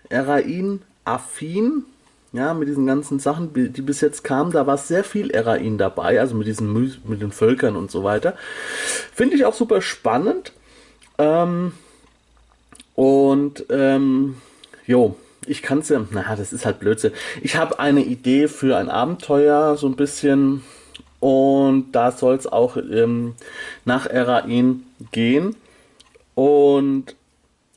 Erain-affin. 0.09 1.85
Ja, 2.33 2.53
mit 2.53 2.69
diesen 2.69 2.85
ganzen 2.85 3.19
Sachen, 3.19 3.53
die 3.53 3.81
bis 3.81 3.99
jetzt 3.99 4.23
kamen, 4.23 4.51
da 4.51 4.65
war 4.65 4.77
sehr 4.77 5.03
viel 5.03 5.31
Erain 5.31 5.77
dabei, 5.77 6.19
also 6.19 6.33
mit 6.33 6.47
diesen 6.47 6.71
mit 7.03 7.21
den 7.21 7.33
Völkern 7.33 7.75
und 7.75 7.91
so 7.91 8.05
weiter. 8.05 8.35
Finde 9.13 9.35
ich 9.35 9.43
auch 9.43 9.53
super 9.53 9.81
spannend. 9.81 10.53
Ähm, 11.17 11.73
und 12.95 13.65
ähm, 13.69 14.37
jo, 14.87 15.17
ich 15.45 15.61
kann 15.61 15.79
es 15.79 15.89
ja, 15.89 16.05
naja, 16.09 16.35
das 16.37 16.53
ist 16.53 16.65
halt 16.65 16.79
Blödsinn. 16.79 17.11
Ich 17.41 17.57
habe 17.57 17.79
eine 17.79 18.01
Idee 18.01 18.47
für 18.47 18.77
ein 18.77 18.89
Abenteuer, 18.89 19.75
so 19.75 19.87
ein 19.87 19.95
bisschen, 19.95 20.63
und 21.19 21.91
da 21.91 22.11
soll 22.11 22.35
es 22.35 22.47
auch 22.47 22.77
ähm, 22.77 23.35
nach 23.83 24.05
Erain 24.05 24.83
gehen. 25.11 25.55
Und 26.35 27.15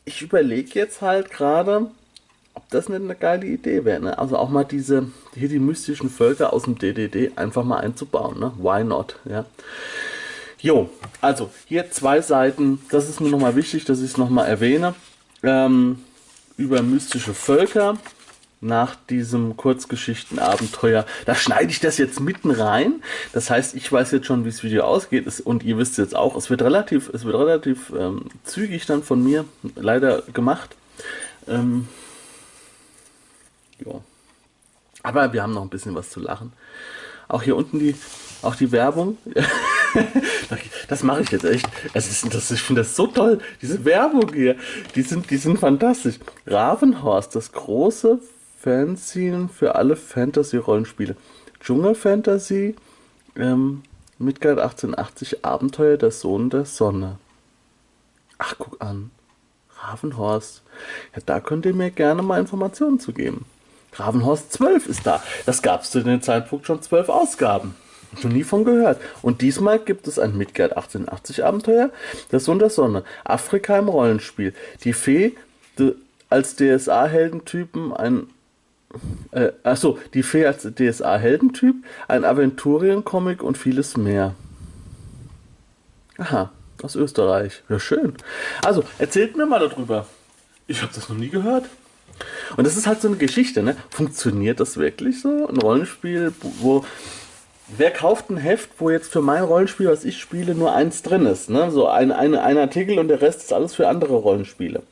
ich 0.04 0.22
überlege 0.22 0.78
jetzt 0.78 1.02
halt 1.02 1.30
gerade, 1.30 1.90
ob 2.64 2.70
das 2.70 2.88
nicht 2.88 3.02
eine 3.02 3.14
geile 3.14 3.46
Idee 3.46 3.84
wäre. 3.84 4.00
Ne? 4.00 4.18
Also 4.18 4.36
auch 4.36 4.48
mal 4.48 4.64
diese, 4.64 5.08
hier 5.34 5.48
die 5.48 5.58
mystischen 5.58 6.10
Völker 6.10 6.52
aus 6.52 6.64
dem 6.64 6.78
DDD 6.78 7.32
einfach 7.36 7.64
mal 7.64 7.78
einzubauen. 7.78 8.38
Ne? 8.40 8.52
Why 8.58 8.84
not? 8.84 9.16
Ja. 9.24 9.44
Jo, 10.58 10.88
also 11.20 11.50
hier 11.66 11.90
zwei 11.90 12.22
Seiten. 12.22 12.80
Das 12.90 13.08
ist 13.08 13.20
mir 13.20 13.28
nochmal 13.28 13.54
wichtig, 13.54 13.84
dass 13.84 14.00
ich 14.00 14.12
es 14.12 14.16
nochmal 14.16 14.48
erwähne 14.48 14.94
ähm, 15.42 15.98
über 16.56 16.82
mystische 16.82 17.34
Völker 17.34 17.98
nach 18.62 18.96
diesem 19.10 19.58
Kurzgeschichtenabenteuer. 19.58 21.04
Da 21.26 21.34
schneide 21.34 21.70
ich 21.70 21.80
das 21.80 21.98
jetzt 21.98 22.18
mitten 22.18 22.50
rein. 22.50 23.02
Das 23.34 23.50
heißt, 23.50 23.74
ich 23.74 23.92
weiß 23.92 24.10
jetzt 24.12 24.26
schon, 24.26 24.46
wie 24.46 24.50
das 24.50 24.62
Video 24.62 24.84
ausgeht 24.84 25.26
und 25.44 25.62
ihr 25.64 25.76
wisst 25.76 25.98
jetzt 25.98 26.16
auch, 26.16 26.34
es 26.34 26.48
wird 26.48 26.62
relativ, 26.62 27.10
es 27.12 27.26
wird 27.26 27.36
relativ 27.36 27.92
ähm, 27.98 28.30
zügig 28.44 28.86
dann 28.86 29.02
von 29.02 29.22
mir 29.22 29.44
leider 29.76 30.22
gemacht. 30.32 30.76
Ähm, 31.46 31.88
ja. 33.84 34.00
Aber 35.02 35.32
wir 35.32 35.42
haben 35.42 35.52
noch 35.52 35.62
ein 35.62 35.70
bisschen 35.70 35.94
was 35.94 36.10
zu 36.10 36.20
lachen. 36.20 36.52
Auch 37.28 37.42
hier 37.42 37.56
unten 37.56 37.78
die, 37.78 37.94
auch 38.42 38.54
die 38.54 38.72
Werbung. 38.72 39.18
das 40.88 41.02
mache 41.02 41.22
ich 41.22 41.30
jetzt 41.30 41.44
echt. 41.44 41.66
Es 41.92 42.10
ist, 42.10 42.34
das, 42.34 42.50
ich 42.50 42.62
finde 42.62 42.82
das 42.82 42.96
so 42.96 43.06
toll. 43.06 43.38
Diese 43.62 43.84
Werbung 43.84 44.32
hier, 44.32 44.56
die 44.94 45.02
sind, 45.02 45.30
die 45.30 45.36
sind 45.36 45.58
fantastisch. 45.58 46.18
Ravenhorst, 46.46 47.34
das 47.34 47.52
große 47.52 48.18
Fanzine 48.60 49.48
für 49.48 49.74
alle 49.74 49.96
Fantasy-Rollenspiele. 49.96 51.16
Dschungelfantasy, 51.60 52.76
ähm, 53.36 53.82
Midgard 54.18 54.58
1880, 54.58 55.44
Abenteuer 55.44 55.96
der 55.96 56.10
Sohn 56.10 56.50
der 56.50 56.64
Sonne. 56.64 57.18
Ach, 58.38 58.54
guck 58.58 58.82
an. 58.82 59.10
Ravenhorst. 59.78 60.62
Ja, 61.14 61.22
da 61.24 61.40
könnt 61.40 61.66
ihr 61.66 61.74
mir 61.74 61.90
gerne 61.90 62.22
mal 62.22 62.40
Informationen 62.40 63.00
zu 63.00 63.12
geben. 63.12 63.46
Ravenhorst 63.96 64.52
12 64.52 64.86
ist 64.86 65.06
da. 65.06 65.22
Das 65.46 65.62
gab 65.62 65.82
es 65.82 65.90
zu 65.90 66.02
dem 66.02 66.22
Zeitpunkt 66.22 66.66
schon 66.66 66.82
zwölf 66.82 67.08
Ausgaben. 67.08 67.74
Schon 68.20 68.32
nie 68.32 68.44
von 68.44 68.64
gehört. 68.64 69.00
Und 69.22 69.40
diesmal 69.40 69.78
gibt 69.78 70.06
es 70.06 70.18
ein 70.18 70.36
Midgard 70.36 70.76
1880 70.76 71.44
Abenteuer, 71.44 71.90
der 72.30 72.40
Sohn 72.40 72.62
Sonne, 72.70 73.04
Afrika 73.24 73.76
im 73.78 73.88
Rollenspiel. 73.88 74.54
Die 74.84 74.92
Fee 74.92 75.34
de, 75.78 75.94
als 76.30 76.56
DSA-Heldentypen 76.56 77.92
ein 77.92 78.28
äh, 79.32 79.52
achso, 79.64 79.98
die 80.14 80.22
Fee 80.22 80.46
als 80.46 80.62
DSA-Heldentyp, 80.62 81.74
ein 82.06 82.24
Aventurien-Comic 82.24 83.42
und 83.42 83.58
vieles 83.58 83.96
mehr. 83.96 84.34
Aha, 86.18 86.52
aus 86.82 86.94
Österreich. 86.94 87.62
Ja, 87.68 87.80
schön. 87.80 88.14
Also, 88.64 88.84
erzählt 88.98 89.36
mir 89.36 89.46
mal 89.46 89.58
darüber. 89.58 90.06
Ich 90.66 90.82
habe 90.82 90.92
das 90.94 91.08
noch 91.08 91.16
nie 91.16 91.28
gehört. 91.28 91.64
Und 92.56 92.66
das 92.66 92.76
ist 92.76 92.86
halt 92.86 93.00
so 93.00 93.08
eine 93.08 93.16
Geschichte, 93.16 93.62
ne? 93.62 93.76
Funktioniert 93.90 94.60
das 94.60 94.76
wirklich 94.76 95.20
so? 95.20 95.48
Ein 95.48 95.58
Rollenspiel, 95.58 96.32
wo 96.60 96.84
Wer 97.66 97.90
kauft 97.90 98.28
ein 98.28 98.36
Heft, 98.36 98.70
wo 98.78 98.90
jetzt 98.90 99.10
für 99.10 99.22
mein 99.22 99.42
Rollenspiel, 99.42 99.88
was 99.88 100.04
ich 100.04 100.18
spiele, 100.18 100.54
nur 100.54 100.74
eins 100.74 101.02
drin 101.02 101.24
ist? 101.24 101.48
Ne? 101.48 101.70
So 101.70 101.88
ein, 101.88 102.12
ein, 102.12 102.34
ein 102.34 102.58
Artikel 102.58 102.98
und 102.98 103.08
der 103.08 103.22
Rest 103.22 103.40
ist 103.40 103.52
alles 103.54 103.74
für 103.74 103.88
andere 103.88 104.16
Rollenspiele. 104.16 104.82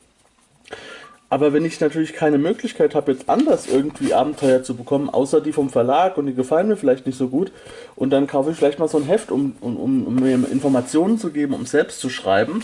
Aber 1.29 1.53
wenn 1.53 1.65
ich 1.65 1.79
natürlich 1.79 2.13
keine 2.13 2.39
Möglichkeit 2.39 2.95
habe, 2.95 3.11
jetzt 3.11 3.29
anders 3.29 3.67
irgendwie 3.67 4.13
Abenteuer 4.13 4.63
zu 4.63 4.75
bekommen, 4.75 5.09
außer 5.09 5.41
die 5.41 5.51
vom 5.51 5.69
Verlag 5.69 6.17
und 6.17 6.25
die 6.25 6.33
gefallen 6.33 6.67
mir 6.67 6.75
vielleicht 6.75 7.05
nicht 7.05 7.17
so 7.17 7.27
gut, 7.27 7.51
und 7.95 8.09
dann 8.09 8.27
kaufe 8.27 8.51
ich 8.51 8.57
vielleicht 8.57 8.79
mal 8.79 8.87
so 8.87 8.97
ein 8.97 9.05
Heft, 9.05 9.31
um, 9.31 9.55
um, 9.61 10.05
um 10.05 10.15
mir 10.15 10.33
Informationen 10.51 11.17
zu 11.17 11.31
geben, 11.31 11.53
um 11.53 11.65
selbst 11.65 11.99
zu 11.99 12.09
schreiben, 12.09 12.63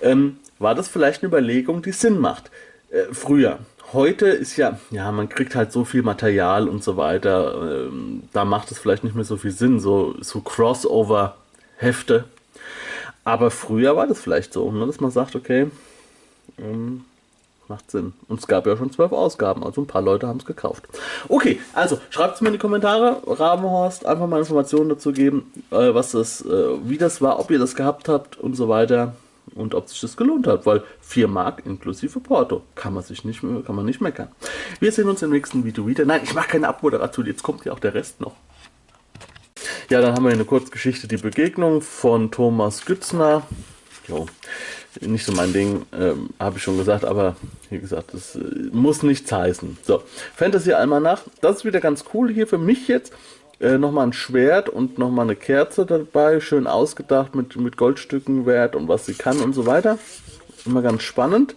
ähm, 0.00 0.38
war 0.58 0.74
das 0.74 0.88
vielleicht 0.88 1.22
eine 1.22 1.28
Überlegung, 1.28 1.82
die 1.82 1.92
Sinn 1.92 2.18
macht. 2.18 2.50
Äh, 2.90 3.12
früher 3.12 3.58
heute 3.94 4.26
ist 4.26 4.56
ja, 4.56 4.78
ja, 4.90 5.10
man 5.12 5.28
kriegt 5.28 5.54
halt 5.54 5.72
so 5.72 5.84
viel 5.84 6.02
Material 6.02 6.68
und 6.68 6.84
so 6.84 6.96
weiter. 6.96 7.86
Ähm, 7.86 8.24
da 8.32 8.44
macht 8.44 8.70
es 8.70 8.78
vielleicht 8.78 9.04
nicht 9.04 9.16
mehr 9.16 9.24
so 9.24 9.36
viel 9.36 9.52
Sinn, 9.52 9.80
so, 9.80 10.14
so 10.20 10.40
Crossover-Hefte. 10.40 12.24
Aber 13.24 13.50
früher 13.50 13.96
war 13.96 14.06
das 14.06 14.20
vielleicht 14.20 14.52
so, 14.52 14.70
ne, 14.70 14.86
dass 14.86 15.00
man 15.00 15.10
sagt, 15.10 15.34
okay, 15.34 15.70
ähm, 16.58 17.04
macht 17.68 17.90
Sinn. 17.90 18.12
Und 18.28 18.40
es 18.40 18.46
gab 18.46 18.66
ja 18.66 18.76
schon 18.76 18.92
zwölf 18.92 19.12
Ausgaben, 19.12 19.64
also 19.64 19.80
ein 19.80 19.86
paar 19.86 20.02
Leute 20.02 20.26
haben 20.26 20.38
es 20.38 20.44
gekauft. 20.44 20.84
Okay, 21.28 21.58
also 21.72 21.98
schreibt 22.10 22.34
es 22.34 22.40
mir 22.42 22.48
in 22.48 22.54
die 22.54 22.58
Kommentare, 22.58 23.22
Rabenhorst, 23.26 24.04
einfach 24.04 24.26
mal 24.26 24.40
Informationen 24.40 24.90
dazu 24.90 25.12
geben, 25.12 25.50
äh, 25.70 25.94
was 25.94 26.10
das, 26.10 26.44
äh, 26.44 26.76
wie 26.84 26.98
das 26.98 27.22
war, 27.22 27.40
ob 27.40 27.50
ihr 27.50 27.58
das 27.58 27.74
gehabt 27.74 28.08
habt 28.08 28.36
und 28.36 28.54
so 28.54 28.68
weiter 28.68 29.14
und 29.54 29.74
ob 29.74 29.88
sich 29.88 30.00
das 30.00 30.16
gelohnt 30.16 30.46
hat, 30.46 30.66
weil 30.66 30.82
4 31.00 31.28
Mark 31.28 31.62
inklusive 31.64 32.20
Porto 32.20 32.62
kann 32.74 32.94
man 32.94 33.02
sich 33.02 33.24
nicht, 33.24 33.40
kann 33.40 33.74
man 33.74 33.84
nicht 33.84 34.00
meckern. 34.00 34.28
Wir 34.80 34.92
sehen 34.92 35.08
uns 35.08 35.22
im 35.22 35.30
nächsten 35.30 35.64
Video 35.64 35.86
wieder. 35.86 36.04
Nein, 36.04 36.20
ich 36.24 36.34
mache 36.34 36.48
keine 36.48 36.68
Abmoderation, 36.68 37.26
jetzt 37.26 37.42
kommt 37.42 37.64
ja 37.64 37.72
auch 37.72 37.78
der 37.78 37.94
Rest 37.94 38.20
noch. 38.20 38.34
Ja, 39.90 40.00
dann 40.00 40.14
haben 40.14 40.24
wir 40.24 40.32
eine 40.32 40.44
Kurzgeschichte, 40.44 41.08
die 41.08 41.16
Begegnung 41.16 41.80
von 41.80 42.30
Thomas 42.30 42.84
Gützner. 42.84 43.42
Jo, 44.08 44.26
nicht 45.00 45.24
so 45.24 45.32
mein 45.32 45.52
Ding, 45.52 45.86
ähm, 45.92 46.30
habe 46.38 46.58
ich 46.58 46.62
schon 46.62 46.76
gesagt, 46.76 47.04
aber 47.04 47.36
wie 47.70 47.78
gesagt, 47.78 48.12
das 48.12 48.36
äh, 48.36 48.40
muss 48.72 49.02
nichts 49.02 49.30
heißen. 49.30 49.78
So, 49.82 50.02
Fantasy 50.36 50.72
Almanach, 50.72 51.22
das 51.40 51.58
ist 51.58 51.64
wieder 51.64 51.80
ganz 51.80 52.04
cool 52.12 52.30
hier 52.32 52.46
für 52.46 52.58
mich 52.58 52.88
jetzt. 52.88 53.12
Äh, 53.64 53.78
nochmal 53.78 54.08
ein 54.08 54.12
Schwert 54.12 54.68
und 54.68 54.98
nochmal 54.98 55.24
eine 55.24 55.36
Kerze 55.36 55.86
dabei, 55.86 56.40
schön 56.40 56.66
ausgedacht 56.66 57.34
mit, 57.34 57.56
mit 57.56 57.78
Goldstücken 57.78 58.44
wert 58.44 58.76
und 58.76 58.88
was 58.88 59.06
sie 59.06 59.14
kann 59.14 59.40
und 59.40 59.54
so 59.54 59.64
weiter. 59.64 59.98
Immer 60.66 60.82
ganz 60.82 61.02
spannend. 61.02 61.56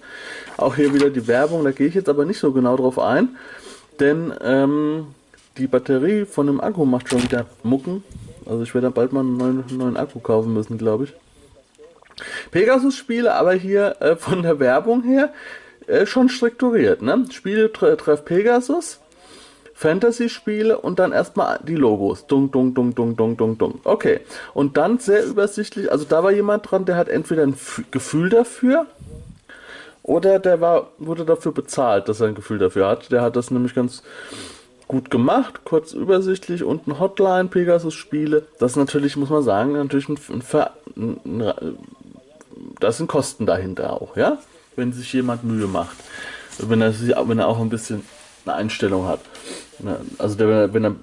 Auch 0.56 0.78
hier 0.78 0.94
wieder 0.94 1.10
die 1.10 1.28
Werbung, 1.28 1.66
da 1.66 1.72
gehe 1.72 1.88
ich 1.88 1.96
jetzt 1.96 2.08
aber 2.08 2.24
nicht 2.24 2.40
so 2.40 2.54
genau 2.54 2.78
drauf 2.78 2.98
ein, 2.98 3.36
denn 4.00 4.34
ähm, 4.42 5.08
die 5.58 5.68
Batterie 5.68 6.24
von 6.24 6.48
dem 6.48 6.62
Akku 6.62 6.86
macht 6.86 7.10
schon 7.10 7.24
wieder 7.24 7.46
Mucken. 7.64 8.06
Also 8.46 8.64
ich 8.64 8.74
werde 8.74 8.90
bald 8.90 9.12
mal 9.12 9.20
einen 9.20 9.36
neuen, 9.36 9.66
neuen 9.72 9.98
Akku 9.98 10.20
kaufen 10.20 10.54
müssen, 10.54 10.78
glaube 10.78 11.06
ich. 11.06 11.14
Pegasus-Spiele, 12.52 13.34
aber 13.34 13.52
hier 13.52 13.98
äh, 14.00 14.16
von 14.16 14.44
der 14.44 14.62
Werbung 14.62 15.04
her 15.04 15.34
äh, 15.88 16.06
schon 16.06 16.30
strukturiert. 16.30 17.02
Ne? 17.02 17.26
Spiele 17.32 17.74
tre 17.74 17.98
treff 17.98 18.24
Pegasus 18.24 19.02
Fantasy-Spiele 19.78 20.80
und 20.80 20.98
dann 20.98 21.12
erstmal 21.12 21.60
die 21.62 21.76
Logos. 21.76 22.26
Dung, 22.26 22.50
dung, 22.50 22.74
dung, 22.74 22.96
dung, 22.96 23.16
dung, 23.16 23.38
dung, 23.38 23.58
dung. 23.60 23.80
Okay. 23.84 24.22
Und 24.56 24.76
dann 24.76 24.98
sehr 24.98 25.24
übersichtlich, 25.24 25.92
also 25.92 26.04
da 26.04 26.24
war 26.24 26.32
jemand 26.32 26.70
dran, 26.70 26.86
der 26.86 26.96
hat 26.96 27.10
entweder 27.10 27.44
ein 27.44 27.54
F 27.54 27.84
Gefühl 27.92 28.30
dafür 28.30 28.88
oder 30.02 30.40
der 30.40 30.62
war, 30.62 30.88
wurde 30.98 31.26
dafür 31.26 31.52
bezahlt, 31.52 32.10
dass 32.10 32.22
er 32.22 32.28
ein 32.28 32.34
Gefühl 32.34 32.58
dafür 32.58 32.88
hat. 32.88 33.12
Der 33.12 33.22
hat 33.22 33.36
das 33.36 33.52
nämlich 33.52 33.76
ganz 33.76 34.02
gut 34.88 35.12
gemacht, 35.12 35.60
kurz 35.64 35.94
übersichtlich 35.94 36.64
und 36.64 36.88
ein 36.88 37.00
Hotline, 37.00 37.50
Pegasus-Spiele. 37.50 38.48
Das 38.58 38.72
ist 38.72 38.78
natürlich, 38.78 39.16
muss 39.16 39.30
man 39.30 39.44
sagen, 39.44 39.74
natürlich 39.74 40.10
ein, 40.10 40.18
ein, 40.96 41.20
ein, 41.24 41.54
da 42.80 42.92
sind 42.92 43.06
Kosten 43.06 43.46
dahinter 43.46 43.94
auch, 43.94 44.18
ja? 44.18 44.40
Wenn 44.76 44.92
sich 44.92 45.14
jemand 45.14 45.44
Mühe 45.44 45.68
macht. 45.68 45.98
Wenn 46.58 46.82
er, 46.82 46.94
wenn 47.28 47.38
er 47.38 47.48
auch 47.48 47.60
ein 47.60 47.70
bisschen 47.70 48.04
eine 48.48 48.58
Einstellung 48.58 49.08
hat. 49.08 49.20
Also 50.18 50.36
der, 50.36 50.74
wenn 50.74 50.84
er 50.84 50.96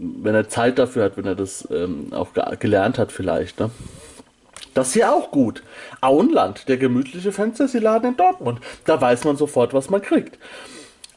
wenn 0.00 0.34
er 0.34 0.48
Zeit 0.48 0.78
dafür 0.78 1.04
hat, 1.04 1.16
wenn 1.16 1.26
er 1.26 1.34
das 1.34 1.68
ähm, 1.70 2.12
auch 2.12 2.32
ge 2.32 2.42
gelernt 2.58 2.98
hat 2.98 3.12
vielleicht. 3.12 3.60
Ne? 3.60 3.70
Das 4.72 4.94
ja 4.94 5.12
auch 5.12 5.30
gut. 5.30 5.62
Auenland, 6.00 6.68
der 6.68 6.78
gemütliche 6.78 7.32
Fantasy-Laden 7.32 8.10
in 8.10 8.16
Dortmund. 8.16 8.60
Da 8.86 9.00
weiß 9.00 9.24
man 9.24 9.36
sofort, 9.36 9.74
was 9.74 9.90
man 9.90 10.00
kriegt. 10.00 10.38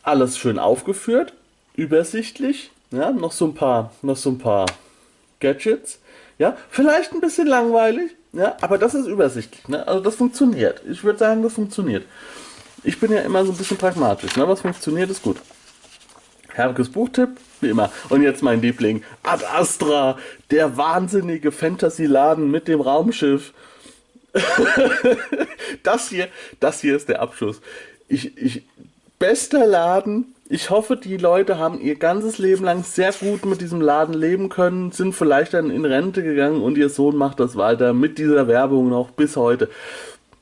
Alles 0.02 0.38
schön 0.38 0.60
aufgeführt, 0.60 1.34
übersichtlich, 1.76 2.72
ja, 2.92 3.12
noch 3.12 3.32
so 3.32 3.46
ein 3.46 3.56
paar, 3.56 3.92
noch 4.02 4.18
so 4.18 4.32
ein 4.32 4.38
paar 4.38 4.66
Gadgets. 5.40 6.00
Ja, 6.38 6.58
vielleicht 6.70 7.14
ein 7.14 7.22
bisschen 7.22 7.48
langweilig, 7.48 8.12
ja, 8.34 8.58
aber 8.60 8.78
das 8.78 8.96
ist 8.96 9.08
übersichtlich. 9.08 9.68
Ne? 9.68 9.88
Also 9.88 10.02
das 10.02 10.16
funktioniert. 10.16 10.82
Ich 10.90 11.04
würde 11.04 11.20
sagen, 11.20 11.44
das 11.44 11.54
funktioniert. 11.54 12.06
Ich 12.84 13.00
bin 13.00 13.12
ja 13.12 13.20
immer 13.20 13.46
so 13.46 13.52
ein 13.52 13.58
bisschen 13.58 13.78
pragmatisch. 13.78 14.36
Ne? 14.36 14.48
Was 14.48 14.62
funktioniert, 14.62 15.10
ist 15.10 15.24
gut. 15.24 15.38
Herrges 16.54 16.90
Buchtipp, 16.90 17.30
wie 17.62 17.70
immer. 17.70 17.92
Und 18.10 18.22
jetzt 18.22 18.44
mein 18.44 18.62
Liebling, 18.62 19.04
Ad 19.24 19.44
Astra, 19.46 20.18
der 20.52 20.78
wahnsinnige 20.78 21.52
Fantasy-Laden 21.52 22.50
mit 22.52 22.68
dem 22.68 22.80
Raumschiff. 22.80 23.54
das 25.84 26.10
hier, 26.10 26.28
das 26.60 26.82
hier 26.82 26.96
ist 26.96 27.10
der 27.10 27.22
Abschluss. 27.22 27.62
Ich, 28.08 28.38
ich, 28.38 28.64
bester 29.18 29.66
Laden. 29.66 30.36
Ich 30.50 30.70
hoffe, 30.70 30.98
die 30.98 31.18
Leute 31.18 31.58
haben 31.58 31.80
ihr 31.80 31.96
ganzes 31.96 32.38
Leben 32.38 32.66
lang 32.66 32.84
sehr 32.84 33.14
gut 33.14 33.46
mit 33.46 33.62
diesem 33.62 33.82
Laden 33.82 34.14
leben 34.14 34.50
können, 34.50 34.92
sind 34.92 35.14
vielleicht 35.14 35.54
dann 35.54 35.72
in 35.72 35.86
Rente 35.86 36.22
gegangen 36.22 36.62
und 36.62 36.78
ihr 36.78 36.90
Sohn 36.90 37.16
macht 37.16 37.40
das 37.40 37.56
weiter 37.56 37.94
mit 37.94 38.18
dieser 38.18 38.48
Werbung 38.48 38.90
noch 38.90 39.12
bis 39.12 39.36
heute. 39.36 39.70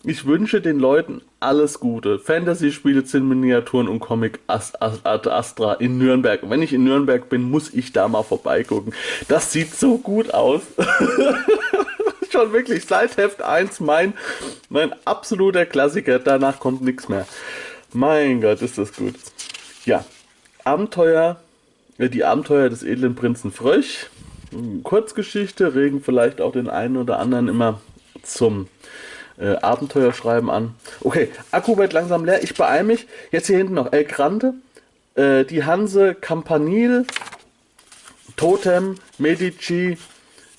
Ich 0.04 0.26
wünsche 0.26 0.62
den 0.62 0.80
Leuten 0.80 1.22
alles 1.40 1.80
Gute. 1.80 2.18
Fantasy-Spiele, 2.18 3.04
Zinnminiaturen 3.04 3.88
und 3.88 4.00
Comic 4.00 4.40
Ast 4.48 4.82
Astra 4.82 5.74
in 5.74 6.00
Nürnberg. 6.00 6.40
wenn 6.50 6.64
ich 6.64 6.74
in 6.74 6.84
Nürnberg 6.84 7.30
bin, 7.30 7.44
muss 7.44 7.72
ich 7.72 7.94
da 7.94 8.08
mal 8.08 8.24
vorbeigucken. 8.24 8.94
Das 9.28 9.52
sieht 9.52 9.76
so 9.76 10.00
gut 10.00 10.34
aus. 10.34 10.62
Schon 12.32 12.52
wirklich 12.52 12.86
seit 12.86 13.18
Heft 13.18 13.44
1 13.44 13.80
mein, 13.80 14.14
mein 14.70 14.94
absoluter 15.06 15.68
Klassiker. 15.68 16.18
Danach 16.18 16.60
kommt 16.60 16.82
nichts 16.82 17.08
mehr. 17.08 17.28
Mein 17.94 18.42
Gott, 18.42 18.64
ist 18.64 18.80
das 18.80 18.94
gut. 18.94 19.16
Ja, 19.86 20.04
Abenteuer, 20.64 21.40
äh, 22.00 22.10
die 22.10 22.24
Abenteuer 22.24 22.70
des 22.70 22.82
edlen 22.82 23.14
Prinzen 23.14 23.52
Fröch. 23.52 24.08
Kurzgeschichte 24.84 25.76
regen 25.76 26.02
vielleicht 26.02 26.42
auch 26.42 26.54
den 26.54 26.70
einen 26.70 26.98
oder 26.98 27.20
anderen 27.20 27.48
immer 27.48 27.82
zum 28.24 28.68
äh, 29.42 29.56
Abenteuerschreiben 29.62 30.50
an. 30.50 30.76
Okay, 31.02 31.30
Akku 31.52 31.78
wird 31.78 31.94
langsam 31.94 32.26
leer. 32.26 32.44
Ich 32.44 32.56
beeile 32.56 32.84
mich. 32.84 33.08
Jetzt 33.32 33.48
hier 33.48 33.58
hinten 33.58 33.74
noch 33.74 33.92
El 33.92 34.06
Grande, 34.06 34.54
äh, 35.16 35.44
die 35.44 35.64
Hanse, 35.66 36.16
Campanile, 36.16 37.06
Totem, 38.38 38.96
Medici, 39.18 39.98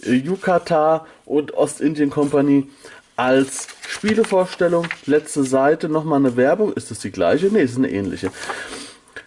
äh, 0.04 0.12
Yucata 0.12 1.06
und 1.24 1.54
Ostindien 1.54 2.10
Company 2.10 2.68
als 3.16 3.68
Spielevorstellung. 3.88 4.88
Letzte 5.06 5.44
Seite 5.44 5.88
nochmal 5.88 6.18
eine 6.18 6.36
Werbung. 6.36 6.72
Ist 6.72 6.90
das 6.90 6.98
die 6.98 7.12
gleiche? 7.12 7.46
Ne, 7.46 7.60
ist 7.60 7.76
eine 7.76 7.90
ähnliche. 7.90 8.30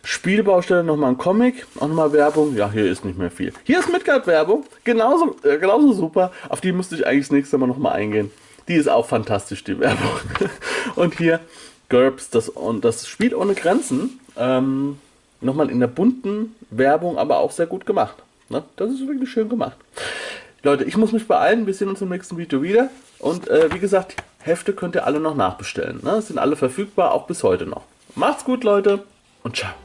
Spielbaustelle 0.03 0.83
nochmal 0.83 1.11
ein 1.11 1.17
Comic, 1.17 1.65
auch 1.77 1.87
nochmal 1.87 2.13
Werbung. 2.13 2.55
Ja, 2.55 2.71
hier 2.71 2.85
ist 2.85 3.05
nicht 3.05 3.17
mehr 3.17 3.31
viel. 3.31 3.53
Hier 3.63 3.79
ist 3.79 3.91
Midgard-Werbung, 3.91 4.65
genauso, 4.83 5.35
äh, 5.43 5.57
genauso 5.57 5.93
super. 5.93 6.31
Auf 6.47 6.61
die 6.61 6.71
müsste 6.71 6.95
ich 6.95 7.07
eigentlich 7.07 7.25
das 7.25 7.31
nächste 7.31 7.57
Mal 7.57 7.65
nochmal 7.67 7.93
eingehen. 7.93 8.31
Die 8.67 8.75
ist 8.75 8.89
auch 8.89 9.05
fantastisch, 9.05 9.63
die 9.63 9.79
Werbung. 9.79 10.19
Und 10.95 11.17
hier 11.17 11.39
GURPS, 11.89 12.29
das, 12.31 12.49
und 12.49 12.83
das 12.83 13.07
Spiel 13.07 13.35
ohne 13.35 13.53
Grenzen. 13.53 14.19
Ähm, 14.37 14.97
nochmal 15.41 15.69
in 15.69 15.79
der 15.79 15.87
bunten 15.87 16.55
Werbung, 16.71 17.17
aber 17.17 17.37
auch 17.37 17.51
sehr 17.51 17.67
gut 17.67 17.85
gemacht. 17.85 18.15
Ne? 18.49 18.63
Das 18.75 18.91
ist 18.91 19.07
wirklich 19.07 19.29
schön 19.29 19.49
gemacht. 19.49 19.77
Leute, 20.63 20.83
ich 20.83 20.97
muss 20.97 21.11
mich 21.11 21.27
beeilen. 21.27 21.67
Wir 21.67 21.73
sehen 21.73 21.89
uns 21.89 22.01
im 22.01 22.09
nächsten 22.09 22.37
Video 22.37 22.63
wieder. 22.63 22.89
Und 23.19 23.47
äh, 23.47 23.71
wie 23.71 23.79
gesagt, 23.79 24.15
Hefte 24.39 24.73
könnt 24.73 24.95
ihr 24.95 25.05
alle 25.05 25.19
noch 25.19 25.35
nachbestellen. 25.35 25.99
Ne? 26.03 26.21
Sind 26.21 26.39
alle 26.39 26.55
verfügbar, 26.55 27.11
auch 27.11 27.27
bis 27.27 27.43
heute 27.43 27.65
noch. 27.65 27.83
Macht's 28.15 28.45
gut, 28.45 28.63
Leute. 28.63 29.03
Und 29.43 29.57
ciao. 29.57 29.84